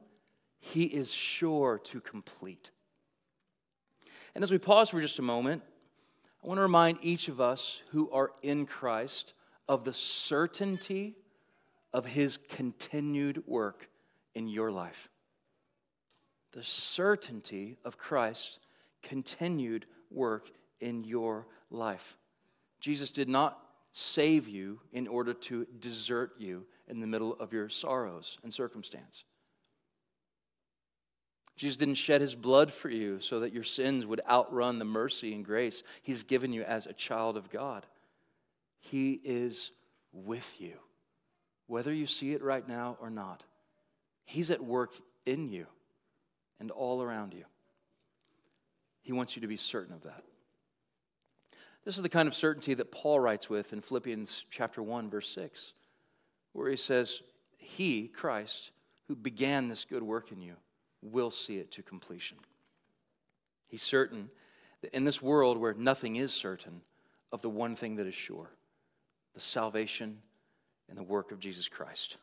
he 0.58 0.82
is 0.82 1.12
sure 1.12 1.78
to 1.84 2.00
complete. 2.00 2.72
And 4.34 4.42
as 4.42 4.50
we 4.50 4.58
pause 4.58 4.90
for 4.90 5.00
just 5.00 5.20
a 5.20 5.22
moment, 5.22 5.62
I 6.42 6.48
want 6.48 6.58
to 6.58 6.62
remind 6.62 6.98
each 7.02 7.28
of 7.28 7.40
us 7.40 7.82
who 7.92 8.10
are 8.10 8.32
in 8.42 8.66
Christ 8.66 9.32
of 9.70 9.84
the 9.84 9.94
certainty 9.94 11.14
of 11.92 12.04
his 12.04 12.36
continued 12.36 13.40
work 13.46 13.88
in 14.34 14.48
your 14.48 14.72
life. 14.72 15.08
The 16.50 16.64
certainty 16.64 17.76
of 17.84 17.96
Christ's 17.96 18.58
continued 19.00 19.86
work 20.10 20.50
in 20.80 21.04
your 21.04 21.46
life. 21.70 22.16
Jesus 22.80 23.12
did 23.12 23.28
not 23.28 23.60
save 23.92 24.48
you 24.48 24.80
in 24.92 25.06
order 25.06 25.32
to 25.34 25.64
desert 25.78 26.32
you 26.36 26.66
in 26.88 26.98
the 26.98 27.06
middle 27.06 27.34
of 27.34 27.52
your 27.52 27.68
sorrows 27.68 28.38
and 28.42 28.52
circumstance. 28.52 29.24
Jesus 31.54 31.76
didn't 31.76 31.94
shed 31.94 32.20
his 32.20 32.34
blood 32.34 32.72
for 32.72 32.90
you 32.90 33.20
so 33.20 33.38
that 33.38 33.52
your 33.52 33.62
sins 33.62 34.04
would 34.04 34.20
outrun 34.28 34.80
the 34.80 34.84
mercy 34.84 35.32
and 35.32 35.44
grace 35.44 35.84
he's 36.02 36.24
given 36.24 36.52
you 36.52 36.64
as 36.64 36.86
a 36.86 36.92
child 36.92 37.36
of 37.36 37.50
God. 37.50 37.86
He 38.80 39.20
is 39.24 39.70
with 40.12 40.60
you, 40.60 40.74
whether 41.66 41.92
you 41.92 42.06
see 42.06 42.32
it 42.32 42.42
right 42.42 42.66
now 42.66 42.96
or 43.00 43.10
not. 43.10 43.44
He's 44.24 44.50
at 44.50 44.62
work 44.62 44.94
in 45.26 45.48
you 45.48 45.66
and 46.58 46.70
all 46.70 47.02
around 47.02 47.34
you. 47.34 47.44
He 49.02 49.12
wants 49.12 49.36
you 49.36 49.42
to 49.42 49.48
be 49.48 49.56
certain 49.56 49.94
of 49.94 50.02
that. 50.02 50.24
This 51.84 51.96
is 51.96 52.02
the 52.02 52.08
kind 52.08 52.28
of 52.28 52.34
certainty 52.34 52.74
that 52.74 52.92
Paul 52.92 53.20
writes 53.20 53.48
with 53.48 53.72
in 53.72 53.80
Philippians 53.80 54.44
chapter 54.50 54.82
1 54.82 55.10
verse 55.10 55.28
6 55.30 55.72
where 56.52 56.68
he 56.68 56.76
says 56.76 57.22
he 57.58 58.08
Christ 58.08 58.70
who 59.08 59.16
began 59.16 59.68
this 59.68 59.84
good 59.84 60.02
work 60.02 60.30
in 60.30 60.42
you 60.42 60.54
will 61.02 61.30
see 61.30 61.56
it 61.56 61.70
to 61.72 61.82
completion. 61.82 62.38
He's 63.66 63.82
certain 63.82 64.30
that 64.82 64.94
in 64.94 65.04
this 65.04 65.22
world 65.22 65.56
where 65.56 65.74
nothing 65.74 66.16
is 66.16 66.32
certain 66.32 66.82
of 67.32 67.40
the 67.42 67.50
one 67.50 67.76
thing 67.76 67.96
that 67.96 68.06
is 68.06 68.14
sure 68.14 68.50
the 69.40 69.46
salvation 69.46 70.18
and 70.88 70.98
the 70.98 71.02
work 71.02 71.32
of 71.32 71.40
Jesus 71.40 71.68
Christ. 71.68 72.18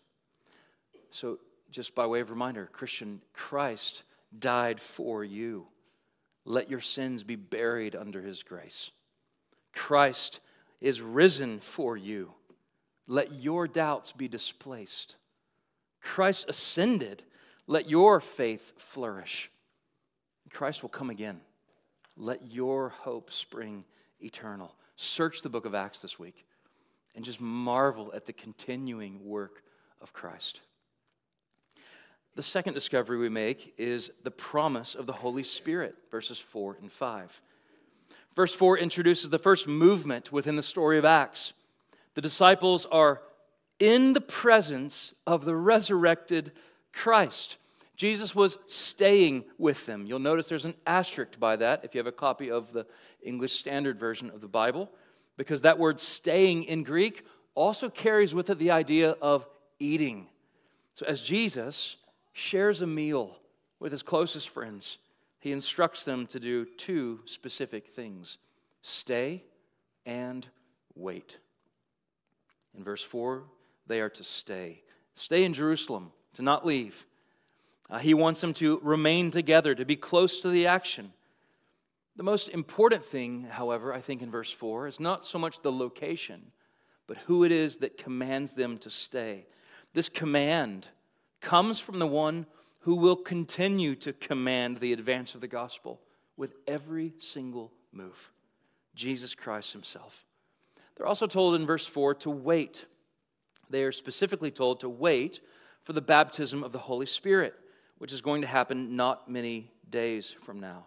So, 1.09 1.39
just 1.71 1.95
by 1.95 2.05
way 2.05 2.19
of 2.19 2.29
reminder, 2.29 2.69
Christian, 2.71 3.21
Christ 3.33 4.03
died 4.39 4.79
for 4.79 5.23
you 5.23 5.67
let 6.47 6.69
your 6.69 6.79
sins 6.79 7.23
be 7.23 7.35
buried 7.35 7.93
under 7.93 8.21
his 8.21 8.41
grace. 8.41 8.91
Christ 9.73 10.39
is 10.79 11.01
risen 11.01 11.59
for 11.59 11.97
you. 11.97 12.31
Let 13.05 13.33
your 13.33 13.67
doubts 13.67 14.13
be 14.13 14.29
displaced. 14.29 15.17
Christ 15.99 16.45
ascended. 16.47 17.23
Let 17.67 17.89
your 17.89 18.21
faith 18.21 18.73
flourish. 18.77 19.51
Christ 20.49 20.83
will 20.83 20.89
come 20.89 21.09
again. 21.09 21.41
Let 22.15 22.47
your 22.47 22.89
hope 22.89 23.33
spring 23.33 23.83
eternal. 24.21 24.73
Search 24.95 25.41
the 25.41 25.49
book 25.49 25.65
of 25.65 25.75
Acts 25.75 26.01
this 26.01 26.17
week 26.17 26.45
and 27.17 27.25
just 27.25 27.41
marvel 27.41 28.11
at 28.15 28.25
the 28.25 28.31
continuing 28.31 29.25
work 29.25 29.63
of 30.01 30.13
Christ. 30.13 30.61
The 32.35 32.43
second 32.43 32.75
discovery 32.75 33.17
we 33.17 33.27
make 33.27 33.73
is 33.79 34.11
the 34.23 34.29
promise 34.29 34.93
of 34.93 35.07
the 35.07 35.13
Holy 35.13 35.41
Spirit, 35.41 35.95
verses 36.11 36.37
4 36.37 36.77
and 36.79 36.91
5. 36.91 37.41
Verse 38.35 38.53
4 38.53 38.77
introduces 38.77 39.31
the 39.31 39.39
first 39.39 39.67
movement 39.67 40.31
within 40.31 40.55
the 40.55 40.63
story 40.63 40.99
of 40.99 41.05
Acts. 41.05 41.53
The 42.13 42.21
disciples 42.21 42.85
are 42.85 43.23
in 43.79 44.13
the 44.13 44.21
presence 44.21 45.15
of 45.25 45.43
the 45.43 45.55
resurrected 45.55 46.51
Christ. 46.93 47.57
Jesus 47.95 48.35
was 48.35 48.59
staying 48.67 49.43
with 49.57 49.87
them. 49.87 50.05
You'll 50.05 50.19
notice 50.19 50.49
there's 50.49 50.65
an 50.65 50.75
asterisk 50.85 51.39
by 51.39 51.55
that 51.55 51.83
if 51.83 51.95
you 51.95 51.99
have 51.99 52.05
a 52.05 52.11
copy 52.11 52.51
of 52.51 52.73
the 52.73 52.85
English 53.23 53.53
Standard 53.53 53.99
Version 53.99 54.29
of 54.29 54.39
the 54.39 54.47
Bible, 54.47 54.91
because 55.37 55.61
that 55.61 55.79
word 55.79 55.99
staying 55.99 56.63
in 56.63 56.83
Greek 56.83 57.25
also 57.55 57.89
carries 57.89 58.35
with 58.35 58.49
it 58.49 58.59
the 58.59 58.71
idea 58.71 59.11
of 59.21 59.47
eating. 59.79 60.27
So 60.93 61.05
as 61.05 61.21
Jesus 61.21 61.97
shares 62.33 62.81
a 62.81 62.87
meal 62.87 63.39
with 63.79 63.91
his 63.91 64.03
closest 64.03 64.49
friends, 64.49 64.97
he 65.39 65.51
instructs 65.51 66.03
them 66.03 66.25
to 66.27 66.39
do 66.39 66.65
two 66.65 67.19
specific 67.25 67.87
things 67.87 68.37
stay 68.81 69.43
and 70.05 70.47
wait. 70.95 71.37
In 72.75 72.83
verse 72.83 73.03
4, 73.03 73.43
they 73.87 74.01
are 74.01 74.09
to 74.09 74.23
stay. 74.23 74.81
Stay 75.15 75.43
in 75.43 75.53
Jerusalem, 75.53 76.11
to 76.35 76.41
not 76.41 76.65
leave. 76.65 77.05
Uh, 77.89 77.97
he 77.97 78.13
wants 78.13 78.41
them 78.41 78.53
to 78.53 78.79
remain 78.83 79.31
together, 79.31 79.73
to 79.73 79.85
be 79.85 79.95
close 79.95 80.39
to 80.41 80.49
the 80.49 80.67
action. 80.67 81.11
The 82.17 82.23
most 82.23 82.49
important 82.49 83.03
thing, 83.03 83.43
however, 83.43 83.93
I 83.93 84.01
think 84.01 84.21
in 84.21 84.29
verse 84.29 84.51
4 84.51 84.87
is 84.87 84.99
not 84.99 85.25
so 85.25 85.37
much 85.37 85.61
the 85.61 85.71
location, 85.71 86.51
but 87.05 87.17
who 87.19 87.43
it 87.43 87.51
is 87.51 87.77
that 87.77 87.97
commands 87.97 88.53
them 88.53 88.77
to 88.79 88.89
stay. 88.89 89.45
This 89.93 90.09
command 90.09 90.89
comes 91.39 91.79
from 91.79 91.99
the 91.99 92.07
one 92.07 92.47
who 92.81 92.95
will 92.95 93.15
continue 93.15 93.95
to 93.95 94.13
command 94.13 94.79
the 94.79 94.93
advance 94.93 95.35
of 95.35 95.41
the 95.41 95.47
gospel 95.47 96.01
with 96.35 96.55
every 96.67 97.13
single 97.19 97.71
move 97.91 98.31
Jesus 98.95 99.35
Christ 99.35 99.73
Himself. 99.73 100.25
They're 100.95 101.05
also 101.05 101.27
told 101.27 101.53
in 101.55 101.67
verse 101.67 101.85
4 101.85 102.15
to 102.15 102.31
wait. 102.31 102.85
They 103.69 103.83
are 103.83 103.91
specifically 103.91 104.49
told 104.49 104.79
to 104.79 104.89
wait 104.89 105.39
for 105.83 105.93
the 105.93 106.01
baptism 106.01 106.63
of 106.63 106.71
the 106.71 106.79
Holy 106.79 107.05
Spirit 107.05 107.53
which 107.97 108.11
is 108.11 108.21
going 108.21 108.41
to 108.41 108.47
happen 108.47 108.95
not 108.95 109.29
many 109.29 109.71
days 109.89 110.35
from 110.43 110.59
now. 110.59 110.85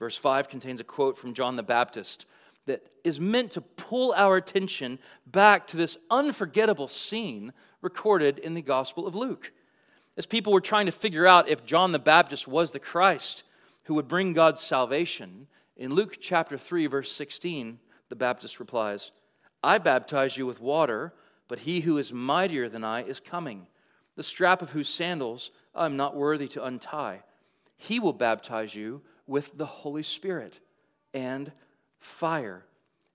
Verse 0.00 0.16
5 0.16 0.48
contains 0.48 0.80
a 0.80 0.84
quote 0.84 1.16
from 1.16 1.34
John 1.34 1.54
the 1.54 1.62
Baptist 1.62 2.26
that 2.66 2.82
is 3.04 3.20
meant 3.20 3.52
to 3.52 3.60
pull 3.60 4.12
our 4.16 4.36
attention 4.36 4.98
back 5.26 5.66
to 5.68 5.76
this 5.76 5.96
unforgettable 6.10 6.88
scene 6.88 7.52
recorded 7.82 8.38
in 8.38 8.54
the 8.54 8.62
Gospel 8.62 9.06
of 9.06 9.14
Luke. 9.14 9.52
As 10.16 10.26
people 10.26 10.52
were 10.52 10.60
trying 10.60 10.86
to 10.86 10.92
figure 10.92 11.26
out 11.26 11.48
if 11.48 11.64
John 11.64 11.92
the 11.92 11.98
Baptist 11.98 12.48
was 12.48 12.72
the 12.72 12.80
Christ 12.80 13.44
who 13.84 13.94
would 13.94 14.08
bring 14.08 14.32
God's 14.32 14.60
salvation, 14.60 15.46
in 15.76 15.94
Luke 15.94 16.16
chapter 16.20 16.58
3, 16.58 16.86
verse 16.86 17.12
16, 17.12 17.78
the 18.08 18.16
Baptist 18.16 18.58
replies, 18.60 19.12
I 19.62 19.78
baptize 19.78 20.36
you 20.36 20.46
with 20.46 20.60
water, 20.60 21.12
but 21.48 21.60
he 21.60 21.80
who 21.80 21.98
is 21.98 22.12
mightier 22.12 22.68
than 22.68 22.84
I 22.84 23.02
is 23.02 23.20
coming, 23.20 23.66
the 24.16 24.22
strap 24.22 24.62
of 24.62 24.70
whose 24.70 24.88
sandals 24.88 25.50
I'm 25.74 25.96
not 25.96 26.16
worthy 26.16 26.48
to 26.48 26.64
untie. 26.64 27.22
He 27.76 27.98
will 27.98 28.12
baptize 28.12 28.74
you 28.74 29.02
with 29.30 29.56
the 29.56 29.64
Holy 29.64 30.02
Spirit 30.02 30.58
and 31.14 31.52
fire. 32.00 32.64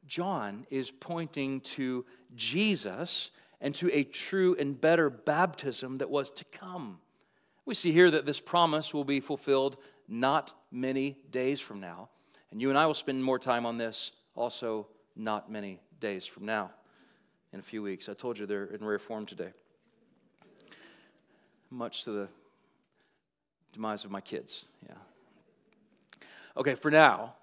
John 0.07 0.65
is 0.69 0.89
pointing 0.89 1.59
to 1.61 2.05
Jesus 2.35 3.31
and 3.59 3.75
to 3.75 3.93
a 3.93 4.05
true 4.05 4.55
and 4.57 4.79
better 4.79 5.09
baptism 5.09 5.97
that 5.97 6.09
was 6.09 6.31
to 6.31 6.45
come. 6.45 6.99
We 7.65 7.73
see 7.73 7.91
here 7.91 8.09
that 8.09 8.25
this 8.25 8.39
promise 8.39 8.93
will 8.93 9.03
be 9.03 9.19
fulfilled 9.19 9.75
not 10.07 10.53
many 10.71 11.17
days 11.31 11.59
from 11.59 11.81
now. 11.81 12.07
And 12.49 12.61
you 12.61 12.69
and 12.69 12.79
I 12.79 12.85
will 12.85 12.93
spend 12.93 13.21
more 13.21 13.39
time 13.39 13.65
on 13.65 13.77
this 13.77 14.13
also 14.35 14.87
not 15.17 15.51
many 15.51 15.81
days 15.99 16.25
from 16.25 16.45
now 16.45 16.71
in 17.51 17.59
a 17.59 17.63
few 17.63 17.83
weeks. 17.83 18.07
I 18.07 18.13
told 18.13 18.39
you 18.39 18.45
they're 18.45 18.65
in 18.65 18.85
rare 18.85 18.99
form 18.99 19.25
today. 19.25 19.51
Much 21.69 22.05
to 22.05 22.11
the 22.11 22.29
demise 23.73 24.05
of 24.05 24.11
my 24.11 24.21
kids. 24.21 24.69
Yeah. 24.87 24.95
Okay, 26.57 26.75
for 26.75 26.89
now, 26.89 27.33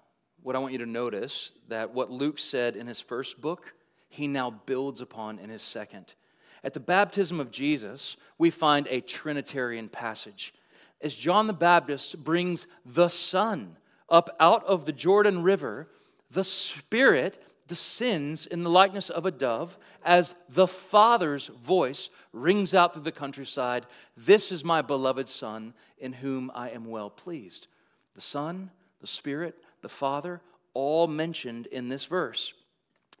what 0.41 0.55
I 0.55 0.59
want 0.59 0.73
you 0.73 0.79
to 0.79 0.85
notice 0.87 1.51
that 1.67 1.93
what 1.93 2.09
Luke 2.09 2.39
said 2.39 2.75
in 2.75 2.87
his 2.87 2.99
first 2.99 3.39
book, 3.39 3.73
he 4.09 4.27
now 4.27 4.49
builds 4.49 5.01
upon 5.01 5.37
in 5.37 5.49
his 5.49 5.61
second. 5.61 6.15
At 6.63 6.73
the 6.73 6.79
baptism 6.79 7.39
of 7.39 7.51
Jesus, 7.51 8.17
we 8.37 8.49
find 8.49 8.87
a 8.89 9.01
Trinitarian 9.01 9.87
passage. 9.87 10.53
As 10.99 11.13
John 11.13 11.47
the 11.47 11.53
Baptist 11.53 12.23
brings 12.23 12.65
the 12.85 13.07
Son 13.07 13.77
up 14.09 14.35
out 14.39 14.65
of 14.65 14.85
the 14.85 14.93
Jordan 14.93 15.43
River, 15.43 15.87
the 16.31 16.43
Spirit 16.43 17.41
descends 17.67 18.45
in 18.45 18.63
the 18.63 18.69
likeness 18.69 19.09
of 19.09 19.25
a 19.25 19.31
dove 19.31 19.77
as 20.03 20.35
the 20.49 20.67
Father's 20.67 21.47
voice 21.47 22.09
rings 22.31 22.73
out 22.73 22.93
through 22.93 23.03
the 23.03 23.11
countryside 23.11 23.85
This 24.17 24.51
is 24.51 24.65
my 24.65 24.81
beloved 24.81 25.29
Son, 25.29 25.73
in 25.97 26.13
whom 26.13 26.51
I 26.55 26.69
am 26.71 26.85
well 26.85 27.09
pleased. 27.09 27.67
The 28.15 28.21
Son, 28.21 28.71
the 29.03 29.07
Spirit, 29.07 29.61
the 29.81 29.89
Father, 29.89 30.39
all 30.73 31.07
mentioned 31.07 31.65
in 31.67 31.89
this 31.89 32.05
verse. 32.05 32.53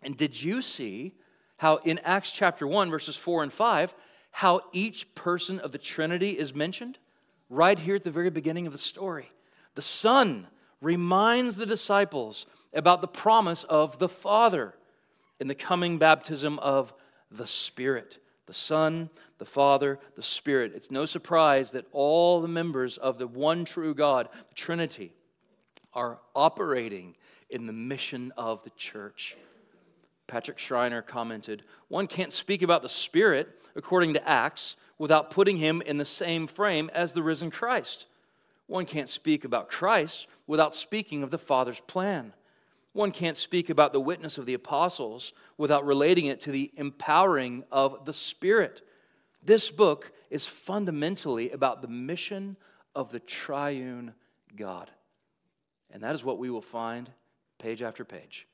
And 0.01 0.15
did 0.15 0.41
you 0.41 0.61
see 0.61 1.11
how 1.57 1.75
in 1.83 1.99
Acts 2.05 2.31
chapter 2.31 2.65
1, 2.65 2.89
verses 2.89 3.17
4 3.17 3.43
and 3.43 3.51
5, 3.51 3.93
how 4.31 4.61
each 4.71 5.13
person 5.13 5.59
of 5.59 5.73
the 5.73 5.77
Trinity 5.77 6.39
is 6.39 6.55
mentioned? 6.55 6.99
Right 7.49 7.77
here 7.77 7.95
at 7.95 8.05
the 8.05 8.11
very 8.11 8.29
beginning 8.29 8.65
of 8.65 8.71
the 8.71 8.79
story. 8.79 9.29
The 9.75 9.81
Son 9.81 10.47
reminds 10.79 11.57
the 11.57 11.65
disciples 11.65 12.45
about 12.73 13.01
the 13.01 13.07
promise 13.09 13.65
of 13.65 13.99
the 13.99 14.07
Father 14.07 14.75
in 15.41 15.47
the 15.47 15.53
coming 15.53 15.97
baptism 15.97 16.59
of 16.59 16.93
the 17.29 17.45
Spirit. 17.45 18.19
The 18.45 18.53
Son, 18.53 19.09
the 19.37 19.43
Father, 19.45 19.99
the 20.15 20.23
Spirit. 20.23 20.71
It's 20.75 20.91
no 20.91 21.03
surprise 21.03 21.71
that 21.71 21.87
all 21.91 22.39
the 22.39 22.47
members 22.47 22.97
of 22.97 23.17
the 23.17 23.27
one 23.27 23.65
true 23.65 23.93
God, 23.93 24.29
the 24.47 24.55
Trinity, 24.55 25.11
are 25.95 26.19
operating 26.35 27.15
in 27.49 27.67
the 27.67 27.73
mission 27.73 28.31
of 28.37 28.63
the 28.63 28.69
church. 28.71 29.35
Patrick 30.27 30.57
Schreiner 30.57 31.01
commented 31.01 31.63
One 31.87 32.07
can't 32.07 32.33
speak 32.33 32.61
about 32.61 32.81
the 32.81 32.89
Spirit, 32.89 33.61
according 33.75 34.13
to 34.13 34.27
Acts, 34.27 34.75
without 34.97 35.31
putting 35.31 35.57
him 35.57 35.81
in 35.81 35.97
the 35.97 36.05
same 36.05 36.47
frame 36.47 36.89
as 36.93 37.13
the 37.13 37.23
risen 37.23 37.51
Christ. 37.51 38.07
One 38.67 38.85
can't 38.85 39.09
speak 39.09 39.43
about 39.43 39.67
Christ 39.67 40.27
without 40.47 40.73
speaking 40.73 41.23
of 41.23 41.31
the 41.31 41.37
Father's 41.37 41.81
plan. 41.81 42.33
One 42.93 43.11
can't 43.11 43.37
speak 43.37 43.69
about 43.69 43.91
the 43.91 43.99
witness 43.99 44.37
of 44.37 44.45
the 44.45 44.53
apostles 44.53 45.33
without 45.57 45.85
relating 45.85 46.27
it 46.27 46.39
to 46.41 46.51
the 46.51 46.71
empowering 46.77 47.63
of 47.71 48.05
the 48.05 48.13
Spirit. 48.13 48.81
This 49.43 49.69
book 49.69 50.11
is 50.29 50.45
fundamentally 50.45 51.51
about 51.51 51.81
the 51.81 51.87
mission 51.87 52.55
of 52.95 53.11
the 53.11 53.19
triune 53.19 54.13
God. 54.55 54.89
And 55.93 56.03
that 56.03 56.15
is 56.15 56.25
what 56.25 56.39
we 56.39 56.49
will 56.49 56.61
find 56.61 57.09
page 57.59 57.81
after 57.81 58.03
page 58.03 58.47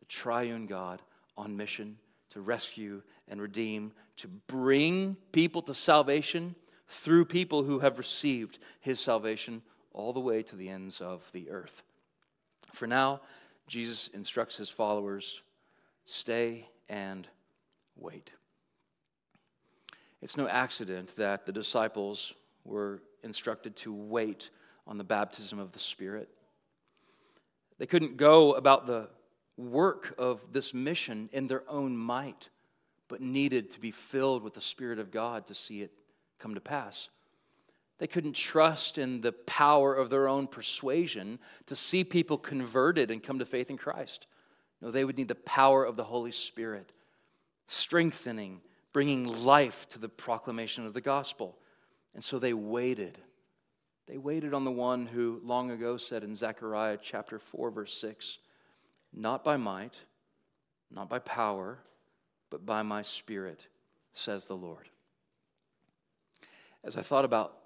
the 0.00 0.06
triune 0.06 0.66
God 0.66 1.00
on 1.36 1.56
mission 1.56 1.96
to 2.30 2.40
rescue 2.40 3.02
and 3.28 3.40
redeem, 3.40 3.92
to 4.16 4.28
bring 4.28 5.16
people 5.32 5.62
to 5.62 5.74
salvation 5.74 6.54
through 6.88 7.24
people 7.24 7.62
who 7.62 7.78
have 7.78 7.98
received 7.98 8.58
his 8.80 9.00
salvation 9.00 9.62
all 9.92 10.12
the 10.12 10.20
way 10.20 10.42
to 10.42 10.56
the 10.56 10.68
ends 10.68 11.00
of 11.00 11.30
the 11.32 11.48
earth. 11.50 11.82
For 12.72 12.86
now, 12.86 13.20
Jesus 13.66 14.08
instructs 14.08 14.56
his 14.56 14.68
followers 14.68 15.42
stay 16.04 16.68
and 16.88 17.28
wait. 17.96 18.32
It's 20.20 20.36
no 20.36 20.48
accident 20.48 21.14
that 21.16 21.46
the 21.46 21.52
disciples 21.52 22.34
were 22.64 23.00
instructed 23.22 23.76
to 23.76 23.92
wait 23.92 24.50
on 24.86 24.98
the 24.98 25.04
baptism 25.04 25.58
of 25.58 25.72
the 25.72 25.78
Spirit. 25.78 26.28
They 27.80 27.86
couldn't 27.86 28.18
go 28.18 28.52
about 28.52 28.86
the 28.86 29.08
work 29.56 30.14
of 30.18 30.52
this 30.52 30.74
mission 30.74 31.30
in 31.32 31.46
their 31.46 31.62
own 31.66 31.96
might, 31.96 32.50
but 33.08 33.22
needed 33.22 33.70
to 33.70 33.80
be 33.80 33.90
filled 33.90 34.42
with 34.42 34.52
the 34.52 34.60
Spirit 34.60 34.98
of 34.98 35.10
God 35.10 35.46
to 35.46 35.54
see 35.54 35.80
it 35.80 35.90
come 36.38 36.54
to 36.54 36.60
pass. 36.60 37.08
They 37.96 38.06
couldn't 38.06 38.34
trust 38.34 38.98
in 38.98 39.22
the 39.22 39.32
power 39.32 39.94
of 39.94 40.10
their 40.10 40.28
own 40.28 40.46
persuasion 40.46 41.38
to 41.66 41.74
see 41.74 42.04
people 42.04 42.36
converted 42.36 43.10
and 43.10 43.22
come 43.22 43.38
to 43.38 43.46
faith 43.46 43.70
in 43.70 43.78
Christ. 43.78 44.26
No, 44.82 44.90
they 44.90 45.06
would 45.06 45.16
need 45.16 45.28
the 45.28 45.34
power 45.34 45.82
of 45.82 45.96
the 45.96 46.04
Holy 46.04 46.32
Spirit, 46.32 46.92
strengthening, 47.64 48.60
bringing 48.92 49.24
life 49.42 49.88
to 49.88 49.98
the 49.98 50.08
proclamation 50.10 50.84
of 50.84 50.92
the 50.92 51.00
gospel. 51.00 51.56
And 52.14 52.22
so 52.22 52.38
they 52.38 52.52
waited. 52.52 53.16
They 54.10 54.18
waited 54.18 54.54
on 54.54 54.64
the 54.64 54.72
one 54.72 55.06
who 55.06 55.40
long 55.44 55.70
ago 55.70 55.96
said 55.96 56.24
in 56.24 56.34
Zechariah 56.34 56.98
chapter 57.00 57.38
4, 57.38 57.70
verse 57.70 57.94
6, 57.94 58.38
Not 59.12 59.44
by 59.44 59.56
might, 59.56 60.00
not 60.90 61.08
by 61.08 61.20
power, 61.20 61.78
but 62.50 62.66
by 62.66 62.82
my 62.82 63.02
spirit, 63.02 63.68
says 64.12 64.48
the 64.48 64.56
Lord. 64.56 64.88
As 66.82 66.96
I 66.96 67.02
thought 67.02 67.24
about 67.24 67.58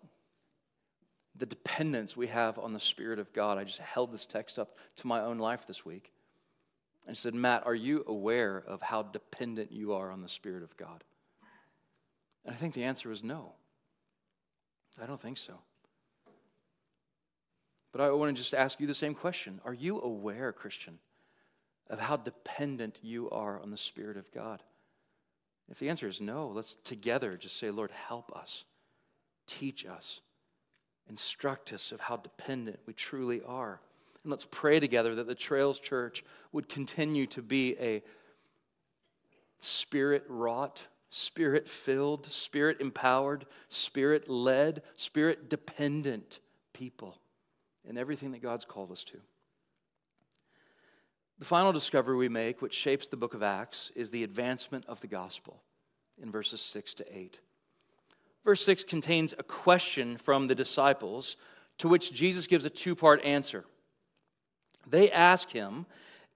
the 1.35 1.47
dependence 1.47 2.15
we 2.15 2.27
have 2.27 2.59
on 2.59 2.75
the 2.75 2.81
Spirit 2.81 3.19
of 3.19 3.33
God, 3.33 3.57
I 3.57 3.65
just 3.65 3.79
held 3.79 4.13
this 4.13 4.27
text 4.27 4.59
up 4.59 4.77
to 4.97 5.07
my 5.07 5.21
own 5.23 5.39
life 5.39 5.67
this 5.67 5.87
week. 5.87 6.13
and 7.07 7.17
said, 7.17 7.35
Matt, 7.35 7.65
are 7.65 7.75
you 7.75 8.05
aware 8.07 8.63
of 8.67 8.83
how 8.83 9.03
dependent 9.03 9.73
you 9.73 9.95
are 9.95 10.11
on 10.11 10.21
the 10.21 10.29
Spirit 10.29 10.63
of 10.63 10.77
God? 10.77 11.05
And 12.45 12.55
I 12.55 12.59
think 12.59 12.75
the 12.75 12.85
answer 12.85 13.11
is 13.11 13.25
no. 13.25 13.55
I 15.03 15.07
don't 15.07 15.21
think 15.21 15.39
so. 15.39 15.61
But 17.95 18.03
I 18.03 18.11
want 18.11 18.37
to 18.37 18.43
just 18.43 18.55
ask 18.55 18.81
you 18.81 18.89
the 18.89 18.93
same 18.93 19.15
question 19.15 19.61
Are 19.65 19.73
you 19.73 20.01
aware, 20.01 20.53
Christian, 20.53 20.99
of 21.89 22.01
how 22.01 22.17
dependent 22.17 22.99
you 23.05 23.31
are 23.31 23.61
on 23.61 23.71
the 23.71 23.77
Spirit 23.77 24.17
of 24.17 24.33
God? 24.33 24.65
If 25.71 25.79
the 25.79 25.89
answer 25.89 26.09
is 26.09 26.21
no, 26.21 26.49
let's 26.49 26.75
together 26.83 27.37
just 27.37 27.57
say, 27.57 27.71
Lord, 27.71 27.93
help 27.93 28.37
us, 28.37 28.65
teach 29.47 29.87
us, 29.87 30.21
instruct 31.09 31.73
us 31.73 31.93
of 31.93 32.01
how 32.01 32.17
dependent 32.17 32.81
we 32.85 32.95
truly 32.95 33.43
are. 33.47 33.81
And 34.25 34.31
let's 34.31 34.47
pray 34.51 34.81
together 34.81 35.15
that 35.15 35.29
the 35.29 35.35
Trails 35.37 35.79
Church 35.79 36.25
would 36.51 36.69
continue 36.69 37.27
to 37.29 37.43
be 37.43 37.77
a 37.79 38.03
spirit 39.61 40.25
wrought, 40.29 40.83
spirit 41.11 41.69
filled, 41.69 42.27
spirit 42.33 42.81
empowered, 42.81 43.47
spirit 43.69 44.29
led, 44.29 44.83
spirit 44.97 45.49
dependent 45.49 46.41
people 46.73 47.21
in 47.89 47.99
everything 47.99 48.33
that 48.33 48.43
God's 48.43 48.65
called 48.65 48.91
us 48.91 49.05
to. 49.05 49.19
The 51.39 51.45
final 51.45 51.73
discovery 51.73 52.17
we 52.17 52.29
make, 52.29 52.63
which 52.63 52.75
shapes 52.75 53.09
the 53.09 53.17
book 53.17 53.35
of 53.35 53.43
Acts, 53.43 53.91
is 53.97 54.11
the 54.11 54.25
advancement 54.25 54.87
of 54.87 55.01
the 55.01 55.07
gospel 55.07 55.63
in 56.23 56.31
verses 56.31 56.61
6 56.61 56.95
to 56.95 57.17
8. 57.19 57.41
Verse 58.45 58.65
6 58.65 58.85
contains 58.85 59.35
a 59.37 59.43
question 59.43 60.17
from 60.17 60.47
the 60.47 60.55
disciples 60.55 61.37
to 61.79 61.89
which 61.89 62.13
Jesus 62.13 62.47
gives 62.47 62.65
a 62.65 62.71
two 62.71 62.95
part 62.95 63.25
answer. 63.25 63.65
They 64.87 65.11
ask 65.11 65.51
him 65.51 65.87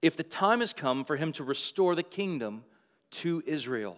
if 0.01 0.17
the 0.17 0.23
time 0.23 0.59
has 0.59 0.73
come 0.73 1.03
for 1.03 1.15
him 1.15 1.31
to 1.33 1.43
restore 1.43 1.95
the 1.95 2.03
kingdom 2.03 2.63
to 3.11 3.43
Israel. 3.45 3.97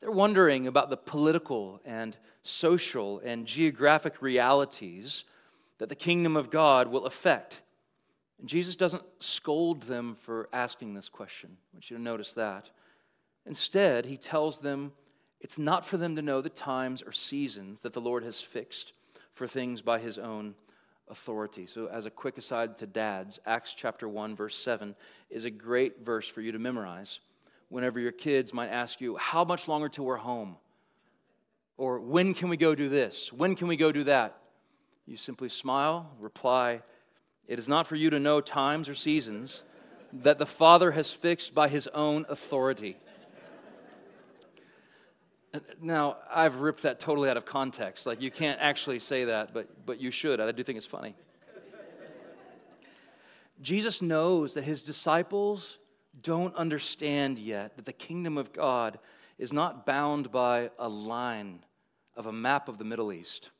They're 0.00 0.10
wondering 0.10 0.66
about 0.66 0.90
the 0.90 0.96
political 0.96 1.80
and 1.84 2.16
social 2.42 3.20
and 3.20 3.46
geographic 3.46 4.20
realities 4.20 5.24
that 5.82 5.88
the 5.88 5.96
kingdom 5.96 6.36
of 6.36 6.48
God 6.48 6.86
will 6.86 7.06
affect. 7.06 7.60
And 8.38 8.48
Jesus 8.48 8.76
doesn't 8.76 9.02
scold 9.18 9.82
them 9.82 10.14
for 10.14 10.48
asking 10.52 10.94
this 10.94 11.08
question. 11.08 11.56
I 11.56 11.74
want 11.74 11.90
you 11.90 11.96
to 11.96 12.02
notice 12.02 12.34
that. 12.34 12.70
Instead, 13.46 14.06
he 14.06 14.16
tells 14.16 14.60
them 14.60 14.92
it's 15.40 15.58
not 15.58 15.84
for 15.84 15.96
them 15.96 16.14
to 16.14 16.22
know 16.22 16.40
the 16.40 16.48
times 16.48 17.02
or 17.02 17.10
seasons 17.10 17.80
that 17.80 17.94
the 17.94 18.00
Lord 18.00 18.22
has 18.22 18.40
fixed 18.40 18.92
for 19.32 19.48
things 19.48 19.82
by 19.82 19.98
his 19.98 20.18
own 20.18 20.54
authority. 21.08 21.66
So, 21.66 21.88
as 21.88 22.06
a 22.06 22.10
quick 22.10 22.38
aside 22.38 22.76
to 22.76 22.86
dads, 22.86 23.40
Acts 23.44 23.74
chapter 23.74 24.08
1, 24.08 24.36
verse 24.36 24.54
7 24.54 24.94
is 25.30 25.44
a 25.44 25.50
great 25.50 26.06
verse 26.06 26.28
for 26.28 26.42
you 26.42 26.52
to 26.52 26.60
memorize 26.60 27.18
whenever 27.70 27.98
your 27.98 28.12
kids 28.12 28.54
might 28.54 28.68
ask 28.68 29.00
you, 29.00 29.16
How 29.16 29.42
much 29.42 29.66
longer 29.66 29.88
till 29.88 30.04
we're 30.04 30.14
home? 30.14 30.58
Or, 31.76 31.98
When 31.98 32.34
can 32.34 32.50
we 32.50 32.56
go 32.56 32.76
do 32.76 32.88
this? 32.88 33.32
When 33.32 33.56
can 33.56 33.66
we 33.66 33.76
go 33.76 33.90
do 33.90 34.04
that? 34.04 34.38
You 35.06 35.16
simply 35.16 35.48
smile, 35.48 36.10
reply, 36.20 36.82
It 37.48 37.58
is 37.58 37.68
not 37.68 37.86
for 37.86 37.96
you 37.96 38.10
to 38.10 38.20
know 38.20 38.40
times 38.40 38.88
or 38.88 38.94
seasons 38.94 39.64
that 40.12 40.38
the 40.38 40.46
Father 40.46 40.92
has 40.92 41.12
fixed 41.12 41.54
by 41.54 41.68
his 41.68 41.88
own 41.88 42.24
authority. 42.28 42.96
Uh, 45.54 45.60
now, 45.80 46.16
I've 46.32 46.56
ripped 46.56 46.82
that 46.82 47.00
totally 47.00 47.28
out 47.28 47.36
of 47.36 47.44
context. 47.44 48.06
Like, 48.06 48.20
you 48.20 48.30
can't 48.30 48.60
actually 48.60 49.00
say 49.00 49.24
that, 49.24 49.52
but, 49.52 49.84
but 49.84 50.00
you 50.00 50.10
should. 50.10 50.40
I 50.40 50.50
do 50.52 50.62
think 50.62 50.76
it's 50.76 50.86
funny. 50.86 51.14
Jesus 53.60 54.02
knows 54.02 54.54
that 54.54 54.64
his 54.64 54.82
disciples 54.82 55.78
don't 56.20 56.54
understand 56.56 57.38
yet 57.38 57.76
that 57.76 57.84
the 57.84 57.92
kingdom 57.92 58.36
of 58.36 58.52
God 58.52 58.98
is 59.38 59.52
not 59.52 59.86
bound 59.86 60.30
by 60.30 60.70
a 60.78 60.88
line 60.88 61.64
of 62.16 62.26
a 62.26 62.32
map 62.32 62.68
of 62.68 62.78
the 62.78 62.84
Middle 62.84 63.12
East. 63.12 63.50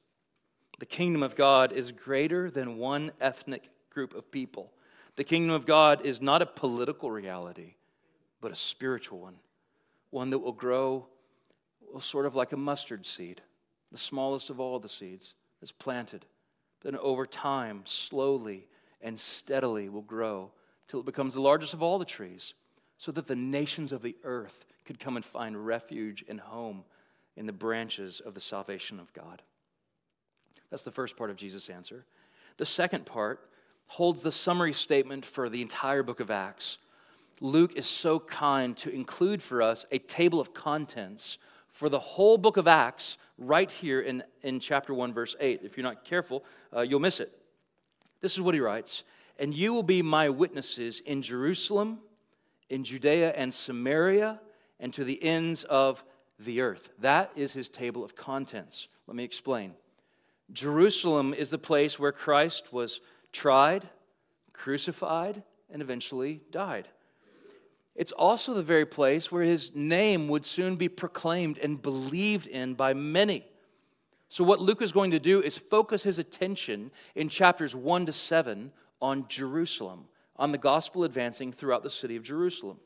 The 0.78 0.86
kingdom 0.86 1.22
of 1.22 1.36
God 1.36 1.72
is 1.72 1.92
greater 1.92 2.50
than 2.50 2.78
one 2.78 3.12
ethnic 3.20 3.68
group 3.90 4.14
of 4.14 4.30
people. 4.30 4.72
The 5.16 5.24
kingdom 5.24 5.54
of 5.54 5.66
God 5.66 6.04
is 6.04 6.20
not 6.20 6.42
a 6.42 6.46
political 6.46 7.10
reality, 7.10 7.74
but 8.40 8.50
a 8.50 8.56
spiritual 8.56 9.20
one, 9.20 9.36
one 10.10 10.30
that 10.30 10.38
will 10.38 10.52
grow 10.52 11.06
sort 11.98 12.26
of 12.26 12.34
like 12.34 12.52
a 12.52 12.56
mustard 12.56 13.04
seed, 13.04 13.42
the 13.90 13.98
smallest 13.98 14.48
of 14.48 14.58
all 14.58 14.78
the 14.78 14.88
seeds 14.88 15.34
that's 15.60 15.72
planted. 15.72 16.24
Then 16.82 16.96
over 16.96 17.26
time, 17.26 17.82
slowly 17.84 18.66
and 19.00 19.20
steadily 19.20 19.88
will 19.88 20.02
grow 20.02 20.50
till 20.88 21.00
it 21.00 21.06
becomes 21.06 21.34
the 21.34 21.42
largest 21.42 21.74
of 21.74 21.82
all 21.82 21.98
the 21.98 22.04
trees, 22.04 22.54
so 22.98 23.12
that 23.12 23.26
the 23.26 23.36
nations 23.36 23.92
of 23.92 24.02
the 24.02 24.16
earth 24.24 24.64
could 24.84 24.98
come 24.98 25.16
and 25.16 25.24
find 25.24 25.66
refuge 25.66 26.24
and 26.28 26.40
home 26.40 26.84
in 27.36 27.46
the 27.46 27.52
branches 27.52 28.20
of 28.20 28.34
the 28.34 28.40
salvation 28.40 28.98
of 28.98 29.12
God. 29.12 29.42
That's 30.72 30.84
the 30.84 30.90
first 30.90 31.18
part 31.18 31.28
of 31.28 31.36
Jesus' 31.36 31.68
answer. 31.68 32.06
The 32.56 32.64
second 32.64 33.04
part 33.04 33.46
holds 33.88 34.22
the 34.22 34.32
summary 34.32 34.72
statement 34.72 35.22
for 35.22 35.50
the 35.50 35.60
entire 35.60 36.02
book 36.02 36.18
of 36.18 36.30
Acts. 36.30 36.78
Luke 37.42 37.74
is 37.76 37.86
so 37.86 38.18
kind 38.18 38.74
to 38.78 38.88
include 38.88 39.42
for 39.42 39.60
us 39.60 39.84
a 39.92 39.98
table 39.98 40.40
of 40.40 40.54
contents 40.54 41.36
for 41.68 41.90
the 41.90 41.98
whole 41.98 42.38
book 42.38 42.56
of 42.56 42.66
Acts 42.66 43.18
right 43.36 43.70
here 43.70 44.00
in, 44.00 44.22
in 44.40 44.60
chapter 44.60 44.94
1, 44.94 45.12
verse 45.12 45.36
8. 45.38 45.60
If 45.62 45.76
you're 45.76 45.84
not 45.84 46.06
careful, 46.06 46.42
uh, 46.74 46.80
you'll 46.80 47.00
miss 47.00 47.20
it. 47.20 47.38
This 48.22 48.32
is 48.32 48.40
what 48.40 48.54
he 48.54 48.60
writes 48.60 49.04
And 49.38 49.52
you 49.52 49.74
will 49.74 49.82
be 49.82 50.00
my 50.00 50.30
witnesses 50.30 51.00
in 51.00 51.20
Jerusalem, 51.20 51.98
in 52.70 52.82
Judea 52.82 53.32
and 53.32 53.52
Samaria, 53.52 54.40
and 54.80 54.90
to 54.94 55.04
the 55.04 55.22
ends 55.22 55.64
of 55.64 56.02
the 56.38 56.62
earth. 56.62 56.88
That 56.98 57.30
is 57.36 57.52
his 57.52 57.68
table 57.68 58.02
of 58.02 58.16
contents. 58.16 58.88
Let 59.06 59.16
me 59.16 59.24
explain. 59.24 59.74
Jerusalem 60.52 61.32
is 61.34 61.50
the 61.50 61.58
place 61.58 61.98
where 61.98 62.12
Christ 62.12 62.72
was 62.72 63.00
tried, 63.32 63.88
crucified, 64.52 65.42
and 65.70 65.80
eventually 65.80 66.42
died. 66.50 66.88
It's 67.94 68.12
also 68.12 68.54
the 68.54 68.62
very 68.62 68.86
place 68.86 69.30
where 69.30 69.44
his 69.44 69.74
name 69.74 70.28
would 70.28 70.46
soon 70.46 70.76
be 70.76 70.88
proclaimed 70.88 71.58
and 71.58 71.80
believed 71.80 72.46
in 72.46 72.74
by 72.74 72.94
many. 72.94 73.46
So, 74.28 74.44
what 74.44 74.60
Luke 74.60 74.80
is 74.80 74.92
going 74.92 75.10
to 75.10 75.20
do 75.20 75.42
is 75.42 75.58
focus 75.58 76.02
his 76.02 76.18
attention 76.18 76.90
in 77.14 77.28
chapters 77.28 77.76
1 77.76 78.06
to 78.06 78.12
7 78.12 78.72
on 79.02 79.26
Jerusalem, 79.28 80.06
on 80.36 80.52
the 80.52 80.58
gospel 80.58 81.04
advancing 81.04 81.52
throughout 81.52 81.82
the 81.82 81.90
city 81.90 82.16
of 82.16 82.22
Jerusalem. 82.22 82.78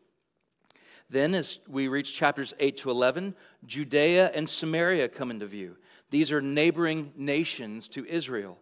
Then, 1.09 1.35
as 1.35 1.61
we 1.69 1.87
reach 1.87 2.15
chapters 2.15 2.53
8 2.59 2.77
to 2.79 2.91
11, 2.91 3.37
Judea 3.65 4.33
and 4.35 4.49
Samaria 4.49 5.09
come 5.09 5.31
into 5.31 5.47
view. 5.47 5.77
These 6.11 6.33
are 6.33 6.41
neighboring 6.41 7.13
nations 7.17 7.89
to 7.89 8.07
Israel, 8.07 8.59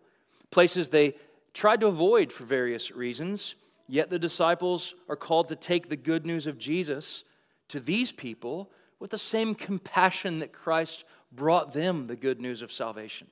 places 0.51 0.89
they 0.89 1.15
tried 1.53 1.81
to 1.81 1.87
avoid 1.87 2.33
for 2.33 2.45
various 2.45 2.91
reasons. 2.91 3.55
Yet 3.87 4.09
the 4.11 4.19
disciples 4.19 4.95
are 5.09 5.17
called 5.17 5.49
to 5.49 5.57
take 5.57 5.89
the 5.89 5.97
good 5.97 6.25
news 6.25 6.47
of 6.47 6.59
Jesus 6.59 7.25
to 7.69 7.81
these 7.81 8.13
people 8.13 8.71
with 8.99 9.11
the 9.11 9.19
same 9.19 9.55
compassion 9.55 10.39
that 10.39 10.53
Christ 10.53 11.05
brought 11.31 11.73
them 11.73 12.07
the 12.07 12.17
good 12.17 12.41
news 12.41 12.63
of 12.63 12.73
salvation. 12.73 13.27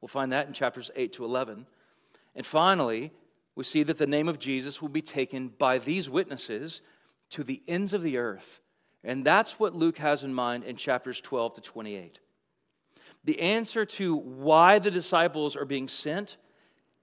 We'll 0.00 0.08
find 0.08 0.30
that 0.32 0.46
in 0.46 0.52
chapters 0.52 0.90
8 0.94 1.12
to 1.14 1.24
11. 1.24 1.66
And 2.36 2.46
finally, 2.46 3.10
we 3.56 3.64
see 3.64 3.82
that 3.82 3.98
the 3.98 4.06
name 4.06 4.28
of 4.28 4.38
Jesus 4.38 4.80
will 4.80 4.90
be 4.90 5.02
taken 5.02 5.48
by 5.48 5.78
these 5.78 6.08
witnesses 6.08 6.82
to 7.30 7.42
the 7.42 7.62
ends 7.66 7.92
of 7.92 8.02
the 8.02 8.18
earth. 8.18 8.60
And 9.02 9.24
that's 9.24 9.58
what 9.58 9.74
Luke 9.74 9.98
has 9.98 10.22
in 10.22 10.34
mind 10.34 10.64
in 10.64 10.76
chapters 10.76 11.20
12 11.20 11.54
to 11.54 11.60
28. 11.60 12.20
The 13.26 13.40
answer 13.40 13.84
to 13.84 14.16
why 14.16 14.78
the 14.78 14.90
disciples 14.90 15.56
are 15.56 15.64
being 15.64 15.88
sent 15.88 16.36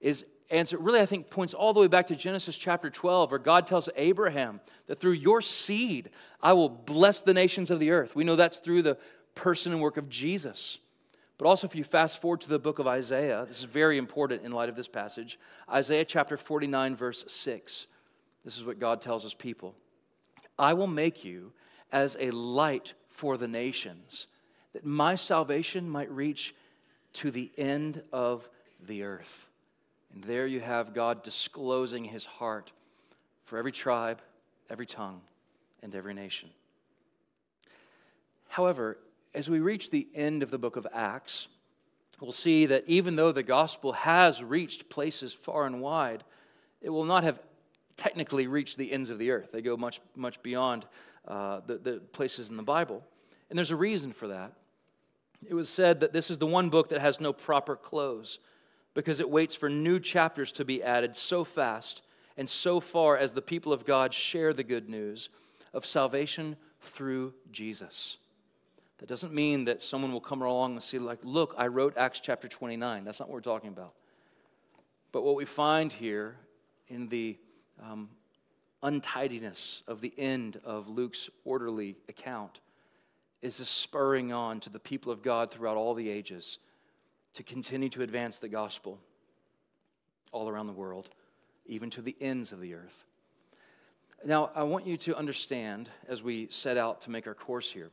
is 0.00 0.24
answer 0.50 0.78
really, 0.78 1.00
I 1.00 1.06
think, 1.06 1.30
points 1.30 1.54
all 1.54 1.72
the 1.72 1.80
way 1.80 1.86
back 1.86 2.06
to 2.08 2.16
Genesis 2.16 2.56
chapter 2.56 2.90
12, 2.90 3.30
where 3.30 3.38
God 3.38 3.66
tells 3.66 3.88
Abraham 3.96 4.60
that 4.86 4.98
through 4.98 5.12
your 5.12 5.40
seed, 5.40 6.10
I 6.42 6.54
will 6.54 6.68
bless 6.68 7.22
the 7.22 7.34
nations 7.34 7.70
of 7.70 7.78
the 7.78 7.90
earth. 7.90 8.16
We 8.16 8.24
know 8.24 8.36
that's 8.36 8.58
through 8.58 8.82
the 8.82 8.98
person 9.34 9.72
and 9.72 9.80
work 9.80 9.96
of 9.96 10.08
Jesus. 10.08 10.78
But 11.36 11.46
also, 11.46 11.66
if 11.66 11.74
you 11.74 11.84
fast 11.84 12.20
forward 12.20 12.40
to 12.42 12.48
the 12.48 12.58
book 12.58 12.78
of 12.78 12.86
Isaiah, 12.86 13.44
this 13.46 13.58
is 13.58 13.64
very 13.64 13.98
important 13.98 14.44
in 14.44 14.52
light 14.52 14.68
of 14.68 14.76
this 14.76 14.88
passage. 14.88 15.38
Isaiah 15.70 16.04
chapter 16.04 16.36
49, 16.36 16.96
verse 16.96 17.24
6. 17.26 17.86
This 18.44 18.56
is 18.56 18.64
what 18.64 18.78
God 18.78 19.00
tells 19.00 19.22
his 19.22 19.34
people 19.34 19.74
I 20.58 20.72
will 20.72 20.86
make 20.86 21.24
you 21.24 21.52
as 21.92 22.16
a 22.18 22.30
light 22.30 22.94
for 23.08 23.36
the 23.36 23.48
nations, 23.48 24.26
that 24.74 24.84
my 24.84 25.14
salvation 25.14 25.88
might 25.88 26.10
reach 26.10 26.54
to 27.14 27.30
the 27.30 27.50
end 27.56 28.02
of 28.12 28.48
the 28.86 29.04
earth. 29.04 29.48
And 30.12 30.22
there 30.24 30.46
you 30.46 30.60
have 30.60 30.92
God 30.92 31.22
disclosing 31.22 32.04
his 32.04 32.26
heart 32.26 32.72
for 33.44 33.58
every 33.58 33.72
tribe, 33.72 34.20
every 34.68 34.86
tongue, 34.86 35.22
and 35.82 35.94
every 35.94 36.12
nation. 36.12 36.50
However, 38.48 38.98
as 39.34 39.48
we 39.48 39.60
reach 39.60 39.90
the 39.90 40.06
end 40.14 40.42
of 40.42 40.50
the 40.50 40.58
book 40.58 40.76
of 40.76 40.86
Acts, 40.92 41.48
we'll 42.20 42.32
see 42.32 42.66
that 42.66 42.84
even 42.86 43.16
though 43.16 43.32
the 43.32 43.42
gospel 43.42 43.92
has 43.92 44.42
reached 44.42 44.88
places 44.88 45.34
far 45.34 45.66
and 45.66 45.80
wide, 45.80 46.24
it 46.80 46.90
will 46.90 47.04
not 47.04 47.24
have 47.24 47.40
technically 47.96 48.46
reached 48.46 48.76
the 48.76 48.92
ends 48.92 49.10
of 49.10 49.18
the 49.18 49.30
earth. 49.30 49.50
They 49.52 49.62
go 49.62 49.76
much, 49.76 50.00
much 50.16 50.42
beyond 50.42 50.84
uh, 51.26 51.60
the, 51.66 51.78
the 51.78 51.92
places 52.12 52.50
in 52.50 52.56
the 52.56 52.62
Bible. 52.62 53.02
And 53.50 53.58
there's 53.58 53.70
a 53.70 53.76
reason 53.76 54.12
for 54.12 54.28
that. 54.28 54.52
It 55.48 55.54
was 55.54 55.68
said 55.68 56.00
that 56.00 56.12
this 56.12 56.30
is 56.30 56.38
the 56.38 56.46
one 56.46 56.68
book 56.68 56.88
that 56.88 57.00
has 57.00 57.20
no 57.20 57.32
proper 57.32 57.76
close 57.76 58.38
because 58.94 59.20
it 59.20 59.28
waits 59.28 59.54
for 59.54 59.68
new 59.68 59.98
chapters 59.98 60.52
to 60.52 60.64
be 60.64 60.82
added 60.82 61.16
so 61.16 61.44
fast 61.44 62.02
and 62.36 62.48
so 62.48 62.80
far 62.80 63.16
as 63.16 63.34
the 63.34 63.42
people 63.42 63.72
of 63.72 63.84
God 63.84 64.14
share 64.14 64.52
the 64.52 64.64
good 64.64 64.88
news 64.88 65.28
of 65.72 65.84
salvation 65.84 66.56
through 66.80 67.34
Jesus. 67.50 68.18
That 68.98 69.08
doesn't 69.08 69.32
mean 69.32 69.64
that 69.64 69.82
someone 69.82 70.12
will 70.12 70.20
come 70.20 70.42
along 70.42 70.72
and 70.72 70.82
see, 70.82 70.98
like, 70.98 71.18
look, 71.24 71.54
I 71.58 71.66
wrote 71.66 71.96
Acts 71.96 72.20
chapter 72.20 72.48
29. 72.48 73.04
That's 73.04 73.20
not 73.20 73.28
what 73.28 73.34
we're 73.34 73.40
talking 73.40 73.70
about. 73.70 73.92
But 75.12 75.24
what 75.24 75.36
we 75.36 75.44
find 75.44 75.92
here 75.92 76.36
in 76.88 77.08
the 77.08 77.36
um, 77.82 78.08
untidiness 78.82 79.82
of 79.88 80.00
the 80.00 80.12
end 80.16 80.60
of 80.64 80.88
Luke's 80.88 81.28
orderly 81.44 81.96
account 82.08 82.60
is 83.44 83.60
a 83.60 83.64
spurring 83.66 84.32
on 84.32 84.58
to 84.58 84.70
the 84.70 84.78
people 84.78 85.12
of 85.12 85.22
God 85.22 85.50
throughout 85.50 85.76
all 85.76 85.92
the 85.92 86.08
ages 86.08 86.58
to 87.34 87.42
continue 87.42 87.90
to 87.90 88.02
advance 88.02 88.38
the 88.38 88.48
gospel 88.48 88.98
all 90.32 90.48
around 90.48 90.66
the 90.66 90.72
world, 90.72 91.10
even 91.66 91.90
to 91.90 92.00
the 92.00 92.16
ends 92.22 92.52
of 92.52 92.60
the 92.60 92.72
earth. 92.72 93.04
Now, 94.24 94.50
I 94.54 94.62
want 94.62 94.86
you 94.86 94.96
to 94.96 95.14
understand 95.14 95.90
as 96.08 96.22
we 96.22 96.48
set 96.48 96.78
out 96.78 97.02
to 97.02 97.10
make 97.10 97.26
our 97.26 97.34
course 97.34 97.70
here 97.70 97.90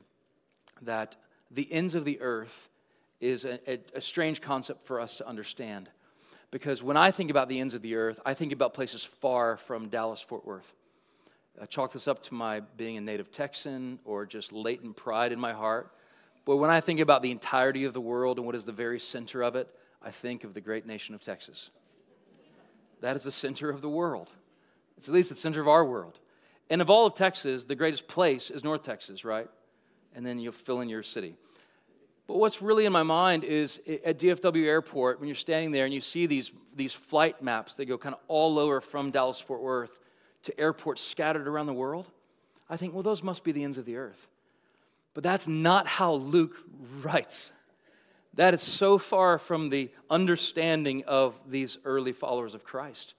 that 0.83 1.17
the 1.51 1.69
ends 1.69 1.95
of 1.95 2.05
the 2.05 2.21
earth 2.21 2.69
is 3.19 3.43
a, 3.43 3.59
a, 3.69 3.79
a, 3.95 4.01
strange 4.01 4.39
concept 4.39 4.83
for 4.83 5.01
us 5.01 5.17
to 5.17 5.27
understand. 5.27 5.89
Because 6.49 6.81
when 6.81 6.95
I 6.95 7.11
think 7.11 7.29
about 7.29 7.49
the 7.49 7.59
ends 7.59 7.73
of 7.73 7.81
the 7.81 7.95
earth, 7.95 8.21
I 8.25 8.33
think 8.35 8.53
about 8.53 8.73
places 8.73 9.03
far 9.03 9.57
from 9.57 9.89
Dallas, 9.89 10.21
Fort 10.21 10.45
Worth. 10.45 10.73
I 11.59 11.65
chalk 11.65 11.93
this 11.93 12.07
up 12.07 12.21
to 12.23 12.33
my 12.33 12.59
being 12.59 12.97
a 12.97 13.01
native 13.01 13.31
Texan 13.31 13.99
or 14.05 14.25
just 14.25 14.51
latent 14.51 14.95
pride 14.95 15.31
in 15.31 15.39
my 15.39 15.53
heart. 15.53 15.91
But 16.45 16.57
when 16.57 16.69
I 16.69 16.81
think 16.81 16.99
about 16.99 17.21
the 17.21 17.31
entirety 17.31 17.83
of 17.83 17.93
the 17.93 18.01
world 18.01 18.37
and 18.37 18.45
what 18.45 18.55
is 18.55 18.65
the 18.65 18.71
very 18.71 18.99
center 18.99 19.41
of 19.41 19.55
it, 19.55 19.67
I 20.01 20.11
think 20.11 20.43
of 20.43 20.53
the 20.53 20.61
great 20.61 20.85
nation 20.85 21.13
of 21.13 21.21
Texas. 21.21 21.69
That 23.01 23.15
is 23.15 23.23
the 23.23 23.31
center 23.31 23.69
of 23.69 23.81
the 23.81 23.89
world. 23.89 24.31
It's 24.97 25.07
at 25.07 25.13
least 25.13 25.29
the 25.29 25.35
center 25.35 25.61
of 25.61 25.67
our 25.67 25.85
world. 25.85 26.19
And 26.69 26.81
of 26.81 26.89
all 26.89 27.05
of 27.05 27.13
Texas, 27.13 27.63
the 27.63 27.75
greatest 27.75 28.07
place 28.07 28.49
is 28.49 28.63
North 28.63 28.81
Texas, 28.81 29.25
right? 29.25 29.49
and 30.15 30.25
then 30.25 30.39
you'll 30.39 30.51
fill 30.51 30.81
in 30.81 30.89
your 30.89 31.03
city. 31.03 31.35
But 32.27 32.37
what's 32.37 32.61
really 32.61 32.85
in 32.85 32.93
my 32.93 33.03
mind 33.03 33.43
is 33.43 33.81
at 34.05 34.19
DFW 34.19 34.65
Airport, 34.65 35.19
when 35.19 35.27
you're 35.27 35.35
standing 35.35 35.71
there 35.71 35.85
and 35.85 35.93
you 35.93 36.01
see 36.01 36.27
these, 36.27 36.51
these 36.75 36.93
flight 36.93 37.41
maps 37.41 37.75
that 37.75 37.85
go 37.85 37.97
kind 37.97 38.15
of 38.15 38.21
all 38.27 38.57
over 38.59 38.79
from 38.79 39.11
Dallas 39.11 39.39
Fort 39.39 39.61
Worth 39.61 39.97
to 40.43 40.60
airports 40.60 41.01
scattered 41.01 41.47
around 41.47 41.67
the 41.67 41.73
world, 41.73 42.08
I 42.69 42.77
think, 42.77 42.93
well, 42.93 43.04
those 43.04 43.23
must 43.23 43.43
be 43.43 43.51
the 43.51 43.63
ends 43.63 43.77
of 43.77 43.86
the 43.86 43.97
earth. 43.97 44.27
But 45.13 45.23
that's 45.23 45.47
not 45.47 45.88
how 45.88 46.13
Luke 46.13 46.56
writes. 47.01 47.51
That 48.36 48.54
is 48.54 48.62
so 48.62 48.97
far 48.97 49.38
from 49.38 49.69
the 49.69 49.91
understanding 50.10 51.04
of 51.06 51.38
these 51.47 51.77
early 51.84 52.13
followers 52.13 52.54
of 52.54 52.63
Christ. 52.63 53.13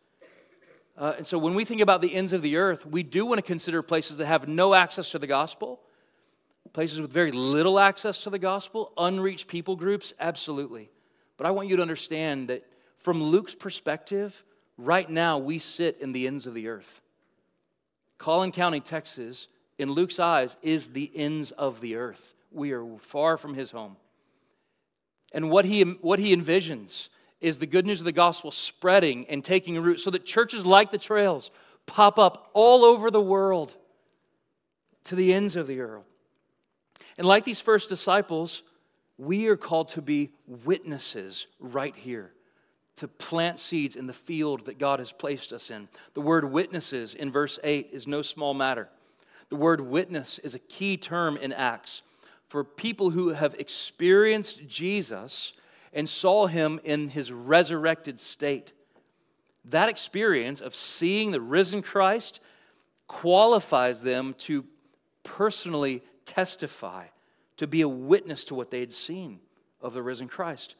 Uh, 0.96 1.14
and 1.18 1.26
so 1.26 1.38
when 1.38 1.54
we 1.54 1.64
think 1.64 1.80
about 1.80 2.00
the 2.00 2.14
ends 2.14 2.32
of 2.32 2.42
the 2.42 2.56
earth, 2.56 2.86
we 2.86 3.02
do 3.02 3.26
want 3.26 3.38
to 3.38 3.42
consider 3.42 3.82
places 3.82 4.16
that 4.18 4.26
have 4.26 4.48
no 4.48 4.74
access 4.74 5.10
to 5.10 5.18
the 5.18 5.26
gospel 5.26 5.80
places 6.72 7.00
with 7.00 7.12
very 7.12 7.32
little 7.32 7.78
access 7.78 8.22
to 8.22 8.30
the 8.30 8.38
gospel, 8.38 8.92
unreached 8.96 9.48
people 9.48 9.76
groups, 9.76 10.14
absolutely. 10.18 10.90
But 11.36 11.46
I 11.46 11.50
want 11.50 11.68
you 11.68 11.76
to 11.76 11.82
understand 11.82 12.48
that 12.48 12.62
from 12.98 13.22
Luke's 13.22 13.54
perspective, 13.54 14.44
right 14.78 15.08
now 15.08 15.38
we 15.38 15.58
sit 15.58 16.00
in 16.00 16.12
the 16.12 16.26
ends 16.26 16.46
of 16.46 16.54
the 16.54 16.68
earth. 16.68 17.00
Collin 18.22 18.52
County, 18.52 18.78
Texas, 18.78 19.48
in 19.78 19.90
Luke's 19.90 20.20
eyes, 20.20 20.56
is 20.62 20.90
the 20.90 21.10
ends 21.12 21.50
of 21.50 21.80
the 21.80 21.96
earth. 21.96 22.34
We 22.52 22.70
are 22.70 22.86
far 22.98 23.36
from 23.36 23.54
his 23.54 23.72
home. 23.72 23.96
And 25.32 25.50
what 25.50 25.64
he, 25.64 25.82
what 25.82 26.20
he 26.20 26.34
envisions 26.34 27.08
is 27.40 27.58
the 27.58 27.66
good 27.66 27.84
news 27.84 27.98
of 27.98 28.04
the 28.04 28.12
gospel 28.12 28.52
spreading 28.52 29.26
and 29.28 29.44
taking 29.44 29.76
root 29.82 29.98
so 29.98 30.10
that 30.10 30.24
churches 30.24 30.64
like 30.64 30.92
the 30.92 30.98
trails 30.98 31.50
pop 31.84 32.16
up 32.16 32.48
all 32.52 32.84
over 32.84 33.10
the 33.10 33.20
world 33.20 33.74
to 35.02 35.16
the 35.16 35.34
ends 35.34 35.56
of 35.56 35.66
the 35.66 35.80
earth. 35.80 36.04
And 37.18 37.26
like 37.26 37.44
these 37.44 37.60
first 37.60 37.88
disciples, 37.88 38.62
we 39.18 39.48
are 39.48 39.56
called 39.56 39.88
to 39.88 40.02
be 40.02 40.30
witnesses 40.46 41.48
right 41.58 41.96
here, 41.96 42.30
to 42.96 43.08
plant 43.08 43.58
seeds 43.58 43.96
in 43.96 44.06
the 44.06 44.12
field 44.12 44.66
that 44.66 44.78
God 44.78 44.98
has 44.98 45.12
placed 45.12 45.52
us 45.52 45.70
in. 45.70 45.88
The 46.14 46.20
word 46.20 46.44
witnesses 46.44 47.14
in 47.14 47.32
verse 47.32 47.58
8 47.64 47.88
is 47.92 48.06
no 48.06 48.22
small 48.22 48.54
matter. 48.54 48.88
The 49.48 49.56
word 49.56 49.80
witness 49.80 50.38
is 50.38 50.54
a 50.54 50.58
key 50.58 50.96
term 50.96 51.36
in 51.36 51.52
Acts 51.52 52.02
for 52.48 52.64
people 52.64 53.10
who 53.10 53.30
have 53.30 53.54
experienced 53.54 54.68
Jesus 54.68 55.54
and 55.92 56.08
saw 56.08 56.46
him 56.46 56.80
in 56.84 57.08
his 57.08 57.32
resurrected 57.32 58.18
state. 58.18 58.72
That 59.64 59.88
experience 59.88 60.60
of 60.60 60.74
seeing 60.74 61.30
the 61.30 61.40
risen 61.40 61.82
Christ 61.82 62.40
qualifies 63.08 64.02
them 64.02 64.34
to 64.38 64.64
personally 65.22 66.02
testify, 66.24 67.06
to 67.56 67.66
be 67.66 67.80
a 67.80 67.88
witness 67.88 68.44
to 68.44 68.54
what 68.54 68.70
they 68.70 68.80
had 68.80 68.92
seen 68.92 69.40
of 69.80 69.94
the 69.94 70.02
risen 70.02 70.28
Christ. 70.28 70.76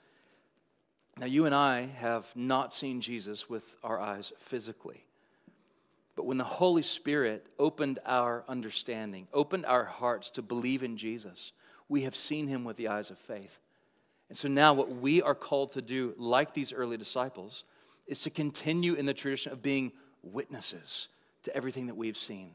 Now, 1.18 1.27
you 1.27 1.44
and 1.46 1.55
I 1.55 1.87
have 1.98 2.33
not 2.35 2.72
seen 2.72 3.01
Jesus 3.01 3.48
with 3.48 3.77
our 3.83 4.01
eyes 4.01 4.33
physically. 4.38 5.05
But 6.16 6.27
when 6.27 6.38
the 6.38 6.44
Holy 6.44 6.83
Spirit 6.83 7.46
opened 7.59 7.98
our 8.05 8.44
understanding, 8.48 9.29
opened 9.33 9.66
our 9.66 9.85
hearts 9.85 10.31
to 10.31 10.42
believe 10.42 10.83
in 10.83 10.96
Jesus, 10.96 11.53
we 11.88 12.03
have 12.03 12.16
seen 12.16 12.48
him 12.48 12.64
with 12.64 12.77
the 12.77 12.88
eyes 12.88 13.11
of 13.11 13.18
faith. 13.18 13.59
And 14.29 14.37
so 14.37 14.48
now, 14.48 14.72
what 14.72 14.90
we 14.90 15.20
are 15.20 15.35
called 15.35 15.72
to 15.72 15.83
do, 15.83 16.14
like 16.16 16.55
these 16.55 16.72
early 16.72 16.96
disciples, 16.96 17.64
is 18.07 18.22
to 18.22 18.31
continue 18.31 18.94
in 18.94 19.07
the 19.07 19.14
tradition 19.14 19.53
of 19.53 19.62
being 19.62 19.92
witnesses 20.22 21.09
to 21.42 21.55
everything 21.55 21.87
that 21.87 21.96
we've 21.96 22.16
seen. 22.16 22.53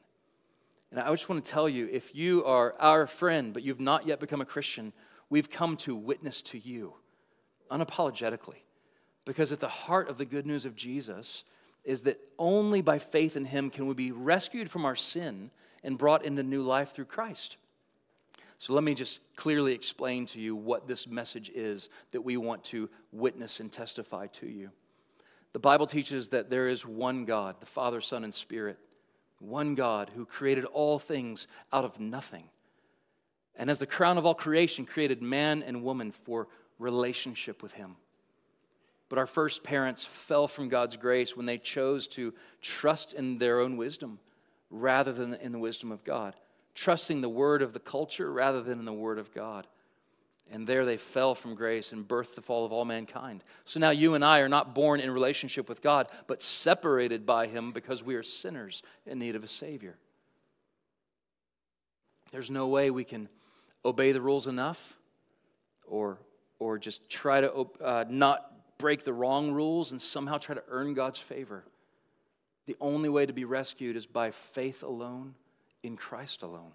And 0.92 1.00
I 1.00 1.10
just 1.12 1.30
want 1.30 1.44
to 1.44 1.52
tell 1.52 1.68
you 1.70 1.88
if 1.92 2.16
you 2.16 2.44
are 2.46 2.76
our 2.80 3.06
friend, 3.06 3.54
but 3.54 3.64
you've 3.64 3.80
not 3.80 4.08
yet 4.08 4.20
become 4.20 4.42
a 4.42 4.46
Christian, 4.46 4.94
we've 5.30 5.50
come 5.50 5.76
to 5.78 5.96
witness 5.96 6.42
to 6.44 6.58
you 6.58 6.94
unapologetically. 7.70 8.62
Because 9.26 9.52
at 9.52 9.60
the 9.60 9.68
heart 9.68 10.10
of 10.10 10.18
the 10.18 10.26
good 10.26 10.46
news 10.46 10.66
of 10.66 10.76
Jesus 10.76 11.44
is 11.84 12.02
that 12.04 12.20
only 12.38 12.82
by 12.82 13.00
faith 13.00 13.36
in 13.36 13.46
Him 13.46 13.70
can 13.70 13.88
we 13.88 13.94
be 13.94 14.12
rescued 14.12 14.70
from 14.70 14.86
our 14.86 14.96
sin 14.96 15.52
and 15.84 15.98
brought 15.98 16.26
into 16.26 16.44
new 16.44 16.62
life 16.62 16.92
through 16.92 17.06
Christ. 17.06 17.58
So 18.60 18.74
let 18.74 18.84
me 18.84 18.96
just 18.96 19.20
clearly 19.36 19.74
explain 19.74 20.26
to 20.28 20.40
you 20.42 20.56
what 20.56 20.88
this 20.88 21.08
message 21.08 21.50
is 21.50 21.90
that 22.12 22.22
we 22.22 22.38
want 22.38 22.64
to 22.66 22.90
witness 23.12 23.60
and 23.60 23.72
testify 23.72 24.28
to 24.28 24.48
you. 24.48 24.72
The 25.54 25.60
Bible 25.60 25.88
teaches 25.88 26.30
that 26.30 26.50
there 26.50 26.68
is 26.68 26.86
one 26.86 27.26
God, 27.26 27.60
the 27.60 27.66
Father, 27.66 28.02
Son, 28.02 28.24
and 28.24 28.34
Spirit 28.34 28.80
one 29.40 29.76
God 29.76 30.12
who 30.16 30.26
created 30.26 30.66
all 30.66 31.00
things 31.00 31.48
out 31.72 31.86
of 31.86 32.00
nothing. 32.00 32.50
And 33.56 33.70
as 33.70 33.80
the 33.80 33.86
crown 33.86 34.18
of 34.18 34.26
all 34.26 34.36
creation, 34.36 34.86
created 34.86 35.22
man 35.22 35.64
and 35.64 35.84
woman 35.84 36.12
for 36.12 36.48
relationship 36.80 37.64
with 37.64 37.74
Him. 37.74 37.96
But 39.10 39.20
our 39.20 39.28
first 39.28 39.64
parents 39.64 40.04
fell 40.04 40.48
from 40.48 40.70
God's 40.70 40.98
grace 40.98 41.36
when 41.36 41.46
they 41.46 41.58
chose 41.58 42.08
to 42.10 42.34
trust 42.62 43.14
in 43.14 43.38
their 43.38 43.60
own 43.60 43.78
wisdom 43.78 44.20
rather 44.70 45.14
than 45.14 45.34
in 45.36 45.54
the 45.54 45.60
wisdom 45.60 45.92
of 45.92 46.04
God, 46.04 46.36
trusting 46.76 47.22
the 47.22 47.30
word 47.30 47.62
of 47.62 47.74
the 47.74 47.80
culture 47.80 48.32
rather 48.32 48.62
than 48.62 48.80
in 48.80 48.86
the 48.86 48.94
word 48.94 49.18
of 49.18 49.34
God. 49.34 49.66
And 50.50 50.66
there 50.66 50.86
they 50.86 50.98
fell 50.98 51.36
from 51.36 51.56
grace 51.56 51.92
and 51.92 52.08
birthed 52.08 52.36
the 52.36 52.42
fall 52.42 52.66
of 52.66 52.72
all 52.72 52.86
mankind. 52.86 53.44
So 53.66 53.80
now 53.80 53.90
you 53.90 54.14
and 54.14 54.24
I 54.24 54.40
are 54.40 54.50
not 54.50 54.74
born 54.74 55.00
in 55.00 55.12
relationship 55.12 55.68
with 55.68 55.82
God, 55.82 56.08
but 56.26 56.42
separated 56.42 57.26
by 57.26 57.48
Him 57.48 57.72
because 57.72 58.04
we 58.04 58.16
are 58.16 58.24
sinners 58.24 58.82
in 59.06 59.20
need 59.20 59.36
of 59.36 59.44
a 59.44 59.48
Savior. 59.48 59.98
There's 62.32 62.52
no 62.52 62.68
way 62.68 62.92
we 62.92 63.04
can 63.04 63.30
obey 63.84 64.12
the 64.12 64.22
rules 64.22 64.48
enough 64.48 64.98
or 65.86 66.20
or 66.60 66.78
just 66.78 67.10
try 67.10 67.42
to 67.42 67.68
uh, 67.82 68.06
not 68.10 68.78
break 68.78 69.04
the 69.04 69.14
wrong 69.14 69.52
rules 69.52 69.92
and 69.92 70.02
somehow 70.02 70.38
try 70.38 70.56
to 70.56 70.64
earn 70.70 70.94
God's 70.94 71.20
favor. 71.20 71.64
The 72.66 72.76
only 72.82 73.10
way 73.10 73.26
to 73.26 73.34
be 73.34 73.46
rescued 73.46 73.96
is 73.96 74.06
by 74.06 74.32
faith 74.32 74.84
alone, 74.84 75.36
in 75.84 75.96
Christ 75.96 76.44
alone. 76.44 76.72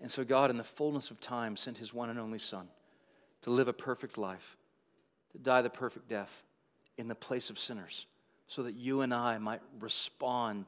And 0.00 0.10
so, 0.10 0.24
God, 0.24 0.50
in 0.50 0.56
the 0.56 0.64
fullness 0.64 1.10
of 1.10 1.20
time, 1.20 1.56
sent 1.56 1.78
his 1.78 1.92
one 1.92 2.10
and 2.10 2.18
only 2.18 2.38
Son 2.38 2.68
to 3.42 3.50
live 3.50 3.68
a 3.68 3.72
perfect 3.72 4.16
life, 4.16 4.56
to 5.32 5.38
die 5.38 5.62
the 5.62 5.70
perfect 5.70 6.08
death 6.08 6.42
in 6.96 7.08
the 7.08 7.14
place 7.14 7.50
of 7.50 7.58
sinners, 7.58 8.06
so 8.46 8.62
that 8.62 8.74
you 8.74 9.00
and 9.00 9.12
I 9.12 9.38
might 9.38 9.60
respond 9.80 10.66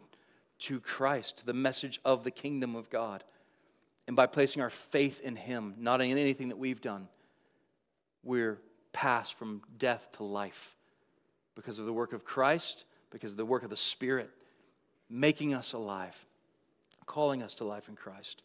to 0.59 0.81
Christ, 0.81 1.39
to 1.39 1.47
the 1.47 1.53
message 1.53 2.01
of 2.05 2.25
the 2.25 2.31
kingdom 2.31 2.75
of 2.75 2.91
God. 2.91 3.25
And 4.07 4.17
by 4.17 4.27
placing 4.27 4.63
our 4.63 4.71
faith 4.71 5.21
in 5.21 5.37
him, 5.37 5.75
not 5.79 6.01
in 6.01 6.17
anything 6.17 6.49
that 6.49 6.59
we've 6.59 6.81
done, 6.81 7.09
we're 8.27 8.59
passed 8.93 9.35
from 9.35 9.63
death 9.79 10.11
to 10.13 10.25
life 10.25 10.75
because 11.55 11.79
of 11.79 11.87
the 11.87 11.93
work 11.93 12.13
of 12.13 12.25
Christ, 12.25 12.85
because 13.11 13.33
of 13.33 13.37
the 13.37 13.47
work 13.47 13.63
of 13.63 13.71
the 13.71 13.77
Spirit, 13.77 14.31
making 15.09 15.55
us 15.55 15.73
alive, 15.73 16.27
calling 17.07 17.43
us 17.43 17.55
to 17.55 17.65
life 17.65 17.89
in 17.89 17.95
Christ. 17.95 18.43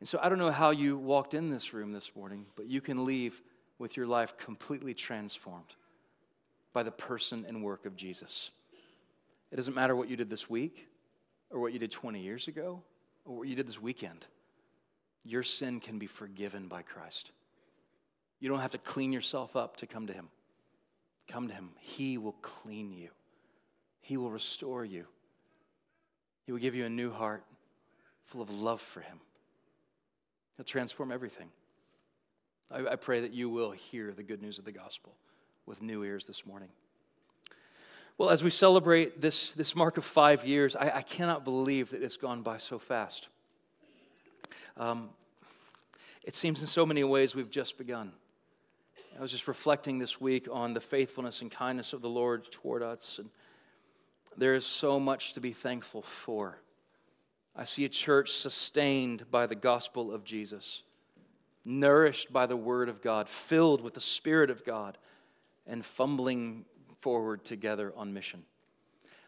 And 0.00 0.08
so 0.08 0.18
I 0.22 0.28
don't 0.28 0.38
know 0.38 0.50
how 0.50 0.70
you 0.70 0.96
walked 0.96 1.34
in 1.34 1.50
this 1.50 1.72
room 1.72 1.92
this 1.92 2.14
morning, 2.14 2.46
but 2.56 2.66
you 2.66 2.80
can 2.80 3.04
leave 3.04 3.42
with 3.78 3.96
your 3.96 4.06
life 4.06 4.36
completely 4.36 4.94
transformed 4.94 5.74
by 6.72 6.82
the 6.82 6.90
person 6.90 7.44
and 7.48 7.64
work 7.64 7.86
of 7.86 7.96
Jesus. 7.96 8.50
It 9.50 9.56
doesn't 9.56 9.74
matter 9.74 9.96
what 9.96 10.08
you 10.08 10.16
did 10.16 10.28
this 10.28 10.50
week, 10.50 10.88
or 11.50 11.58
what 11.58 11.72
you 11.72 11.78
did 11.78 11.90
20 11.90 12.20
years 12.20 12.48
ago, 12.48 12.82
or 13.24 13.38
what 13.38 13.48
you 13.48 13.56
did 13.56 13.66
this 13.66 13.80
weekend. 13.80 14.26
Your 15.24 15.42
sin 15.42 15.80
can 15.80 15.98
be 15.98 16.06
forgiven 16.06 16.68
by 16.68 16.82
Christ. 16.82 17.32
You 18.40 18.48
don't 18.48 18.60
have 18.60 18.70
to 18.72 18.78
clean 18.78 19.12
yourself 19.12 19.56
up 19.56 19.76
to 19.78 19.86
come 19.86 20.06
to 20.06 20.12
Him. 20.12 20.28
Come 21.26 21.48
to 21.48 21.54
Him. 21.54 21.70
He 21.80 22.18
will 22.18 22.36
clean 22.42 22.92
you, 22.92 23.10
He 24.00 24.16
will 24.16 24.30
restore 24.30 24.84
you. 24.84 25.06
He 26.44 26.52
will 26.52 26.60
give 26.60 26.74
you 26.74 26.86
a 26.86 26.90
new 26.90 27.10
heart 27.10 27.44
full 28.24 28.40
of 28.40 28.50
love 28.50 28.80
for 28.80 29.00
Him. 29.00 29.20
He'll 30.56 30.64
transform 30.64 31.12
everything. 31.12 31.48
I, 32.72 32.86
I 32.86 32.96
pray 32.96 33.20
that 33.20 33.32
you 33.32 33.50
will 33.50 33.70
hear 33.70 34.12
the 34.12 34.22
good 34.22 34.40
news 34.40 34.58
of 34.58 34.64
the 34.64 34.72
gospel 34.72 35.14
with 35.66 35.82
new 35.82 36.02
ears 36.04 36.26
this 36.26 36.46
morning. 36.46 36.70
Well, 38.16 38.30
as 38.30 38.42
we 38.42 38.50
celebrate 38.50 39.20
this, 39.20 39.50
this 39.52 39.76
mark 39.76 39.96
of 39.96 40.04
five 40.04 40.44
years, 40.44 40.74
I, 40.74 40.90
I 40.96 41.02
cannot 41.02 41.44
believe 41.44 41.90
that 41.90 42.02
it's 42.02 42.16
gone 42.16 42.42
by 42.42 42.58
so 42.58 42.78
fast. 42.78 43.28
Um, 44.76 45.10
it 46.24 46.34
seems 46.34 46.60
in 46.60 46.66
so 46.66 46.84
many 46.84 47.04
ways 47.04 47.34
we've 47.34 47.50
just 47.50 47.78
begun. 47.78 48.12
I 49.18 49.20
was 49.20 49.32
just 49.32 49.48
reflecting 49.48 49.98
this 49.98 50.20
week 50.20 50.46
on 50.48 50.74
the 50.74 50.80
faithfulness 50.80 51.42
and 51.42 51.50
kindness 51.50 51.92
of 51.92 52.02
the 52.02 52.08
Lord 52.08 52.52
toward 52.52 52.84
us, 52.84 53.18
and 53.18 53.28
there 54.36 54.54
is 54.54 54.64
so 54.64 55.00
much 55.00 55.32
to 55.32 55.40
be 55.40 55.50
thankful 55.50 56.02
for. 56.02 56.60
I 57.56 57.64
see 57.64 57.84
a 57.84 57.88
church 57.88 58.30
sustained 58.30 59.28
by 59.28 59.46
the 59.46 59.56
gospel 59.56 60.12
of 60.12 60.22
Jesus, 60.22 60.84
nourished 61.64 62.32
by 62.32 62.46
the 62.46 62.56
word 62.56 62.88
of 62.88 63.02
God, 63.02 63.28
filled 63.28 63.80
with 63.80 63.94
the 63.94 64.00
Spirit 64.00 64.50
of 64.50 64.64
God, 64.64 64.96
and 65.66 65.84
fumbling 65.84 66.64
forward 67.00 67.44
together 67.44 67.92
on 67.96 68.14
mission. 68.14 68.44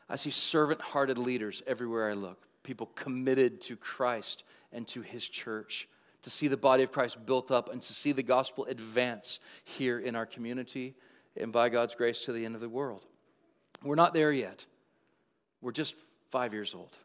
I 0.08 0.14
see 0.14 0.30
servant 0.30 0.80
hearted 0.80 1.18
leaders 1.18 1.64
everywhere 1.66 2.08
I 2.08 2.12
look, 2.12 2.46
people 2.62 2.86
committed 2.94 3.60
to 3.62 3.74
Christ 3.74 4.44
and 4.72 4.86
to 4.86 5.02
his 5.02 5.28
church 5.28 5.88
to 6.22 6.30
see 6.30 6.48
the 6.48 6.56
body 6.56 6.82
of 6.82 6.92
Christ 6.92 7.24
built 7.24 7.50
up 7.50 7.72
and 7.72 7.80
to 7.80 7.92
see 7.92 8.12
the 8.12 8.22
gospel 8.22 8.66
advance 8.66 9.40
here 9.64 9.98
in 9.98 10.14
our 10.14 10.26
community 10.26 10.94
and 11.36 11.52
by 11.52 11.68
God's 11.68 11.94
grace 11.94 12.24
to 12.24 12.32
the 12.32 12.44
end 12.44 12.54
of 12.54 12.60
the 12.60 12.68
world. 12.68 13.06
We're 13.82 13.94
not 13.94 14.14
there 14.14 14.32
yet. 14.32 14.66
We're 15.60 15.72
just 15.72 15.94
five 16.28 16.52
years 16.52 16.74
old. 16.74 16.96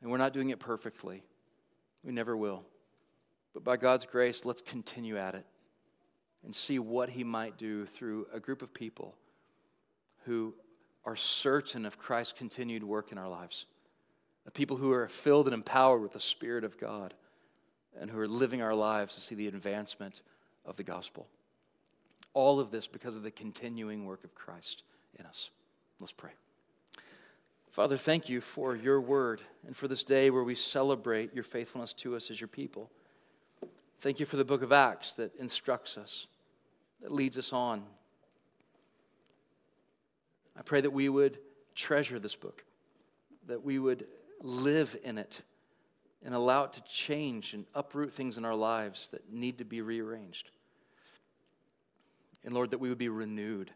And 0.00 0.10
we're 0.10 0.18
not 0.18 0.32
doing 0.32 0.50
it 0.50 0.58
perfectly. 0.58 1.22
We 2.02 2.12
never 2.12 2.36
will. 2.36 2.64
But 3.52 3.64
by 3.64 3.76
God's 3.76 4.06
grace, 4.06 4.44
let's 4.44 4.62
continue 4.62 5.18
at 5.18 5.34
it 5.34 5.44
and 6.44 6.54
see 6.54 6.78
what 6.78 7.10
He 7.10 7.24
might 7.24 7.58
do 7.58 7.84
through 7.84 8.26
a 8.32 8.40
group 8.40 8.62
of 8.62 8.72
people 8.72 9.16
who 10.24 10.54
are 11.04 11.16
certain 11.16 11.84
of 11.84 11.98
Christ's 11.98 12.32
continued 12.32 12.84
work 12.84 13.12
in 13.12 13.18
our 13.18 13.28
lives. 13.28 13.66
The 14.44 14.50
people 14.50 14.76
who 14.76 14.92
are 14.92 15.08
filled 15.08 15.46
and 15.46 15.54
empowered 15.54 16.00
with 16.00 16.12
the 16.12 16.20
Spirit 16.20 16.64
of 16.64 16.78
God 16.78 17.14
and 18.00 18.10
who 18.10 18.18
are 18.18 18.26
living 18.26 18.62
our 18.62 18.74
lives 18.74 19.14
to 19.14 19.20
see 19.20 19.34
the 19.34 19.46
advancement 19.46 20.22
of 20.64 20.76
the 20.76 20.82
gospel. 20.82 21.28
All 22.32 22.58
of 22.58 22.70
this 22.70 22.86
because 22.86 23.14
of 23.14 23.22
the 23.22 23.30
continuing 23.30 24.06
work 24.06 24.24
of 24.24 24.34
Christ 24.34 24.82
in 25.18 25.26
us. 25.26 25.50
Let's 26.00 26.12
pray. 26.12 26.30
Father, 27.70 27.96
thank 27.96 28.28
you 28.28 28.40
for 28.40 28.74
your 28.74 29.00
word 29.00 29.42
and 29.66 29.76
for 29.76 29.86
this 29.86 30.02
day 30.02 30.30
where 30.30 30.42
we 30.42 30.54
celebrate 30.54 31.34
your 31.34 31.44
faithfulness 31.44 31.92
to 31.94 32.16
us 32.16 32.30
as 32.30 32.40
your 32.40 32.48
people. 32.48 32.90
Thank 34.00 34.18
you 34.18 34.26
for 34.26 34.36
the 34.36 34.44
book 34.44 34.62
of 34.62 34.72
Acts 34.72 35.14
that 35.14 35.34
instructs 35.36 35.98
us, 35.98 36.26
that 37.02 37.12
leads 37.12 37.36
us 37.38 37.52
on. 37.52 37.82
I 40.58 40.62
pray 40.62 40.80
that 40.80 40.90
we 40.90 41.08
would 41.08 41.38
treasure 41.74 42.18
this 42.18 42.34
book, 42.34 42.64
that 43.46 43.62
we 43.62 43.78
would 43.78 44.06
live 44.42 44.96
in 45.04 45.18
it 45.18 45.42
and 46.24 46.34
allow 46.34 46.64
it 46.64 46.72
to 46.74 46.82
change 46.82 47.54
and 47.54 47.64
uproot 47.74 48.12
things 48.12 48.38
in 48.38 48.44
our 48.44 48.54
lives 48.54 49.08
that 49.10 49.32
need 49.32 49.58
to 49.58 49.64
be 49.64 49.80
rearranged. 49.80 50.50
And 52.44 52.54
Lord, 52.54 52.70
that 52.70 52.78
we 52.78 52.88
would 52.88 52.98
be 52.98 53.08
renewed 53.08 53.70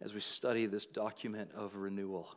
as 0.00 0.14
we 0.14 0.20
study 0.20 0.66
this 0.66 0.86
document 0.86 1.50
of 1.54 1.76
renewal. 1.76 2.36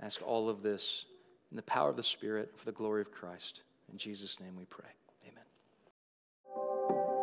I 0.00 0.06
ask 0.06 0.20
all 0.26 0.48
of 0.48 0.62
this 0.62 1.06
in 1.50 1.56
the 1.56 1.62
power 1.62 1.88
of 1.88 1.96
the 1.96 2.02
Spirit 2.02 2.52
for 2.56 2.64
the 2.64 2.72
glory 2.72 3.00
of 3.00 3.10
Christ. 3.10 3.62
In 3.90 3.98
Jesus' 3.98 4.40
name 4.40 4.56
we 4.56 4.64
pray. 4.64 4.88
Amen. 5.28 5.44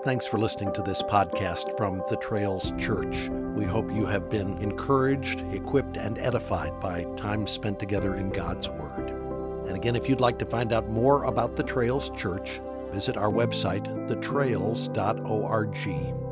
Thanks 0.03 0.25
for 0.25 0.37
listening 0.37 0.73
to 0.73 0.81
this 0.81 1.01
podcast 1.01 1.75
from 1.77 2.01
the 2.09 2.17
Trails 2.17 2.71
Church. 2.79 3.29
We 3.55 3.65
hope 3.65 3.91
you 3.91 4.05
have 4.05 4.29
been 4.29 4.57
encouraged, 4.59 5.41
equipped, 5.51 5.97
and 5.97 6.17
edified 6.17 6.79
by 6.79 7.03
time 7.15 7.47
spent 7.47 7.79
together 7.79 8.15
in 8.15 8.29
God's 8.29 8.69
Word. 8.69 9.22
And 9.67 9.75
again, 9.75 9.95
if 9.95 10.09
you'd 10.09 10.19
like 10.19 10.39
to 10.39 10.45
find 10.45 10.73
out 10.73 10.89
more 10.89 11.23
about 11.23 11.55
the 11.55 11.63
Trails 11.63 12.09
Church, 12.11 12.61
visit 12.91 13.17
our 13.17 13.29
website, 13.29 13.85
thetrails.org. 14.07 16.22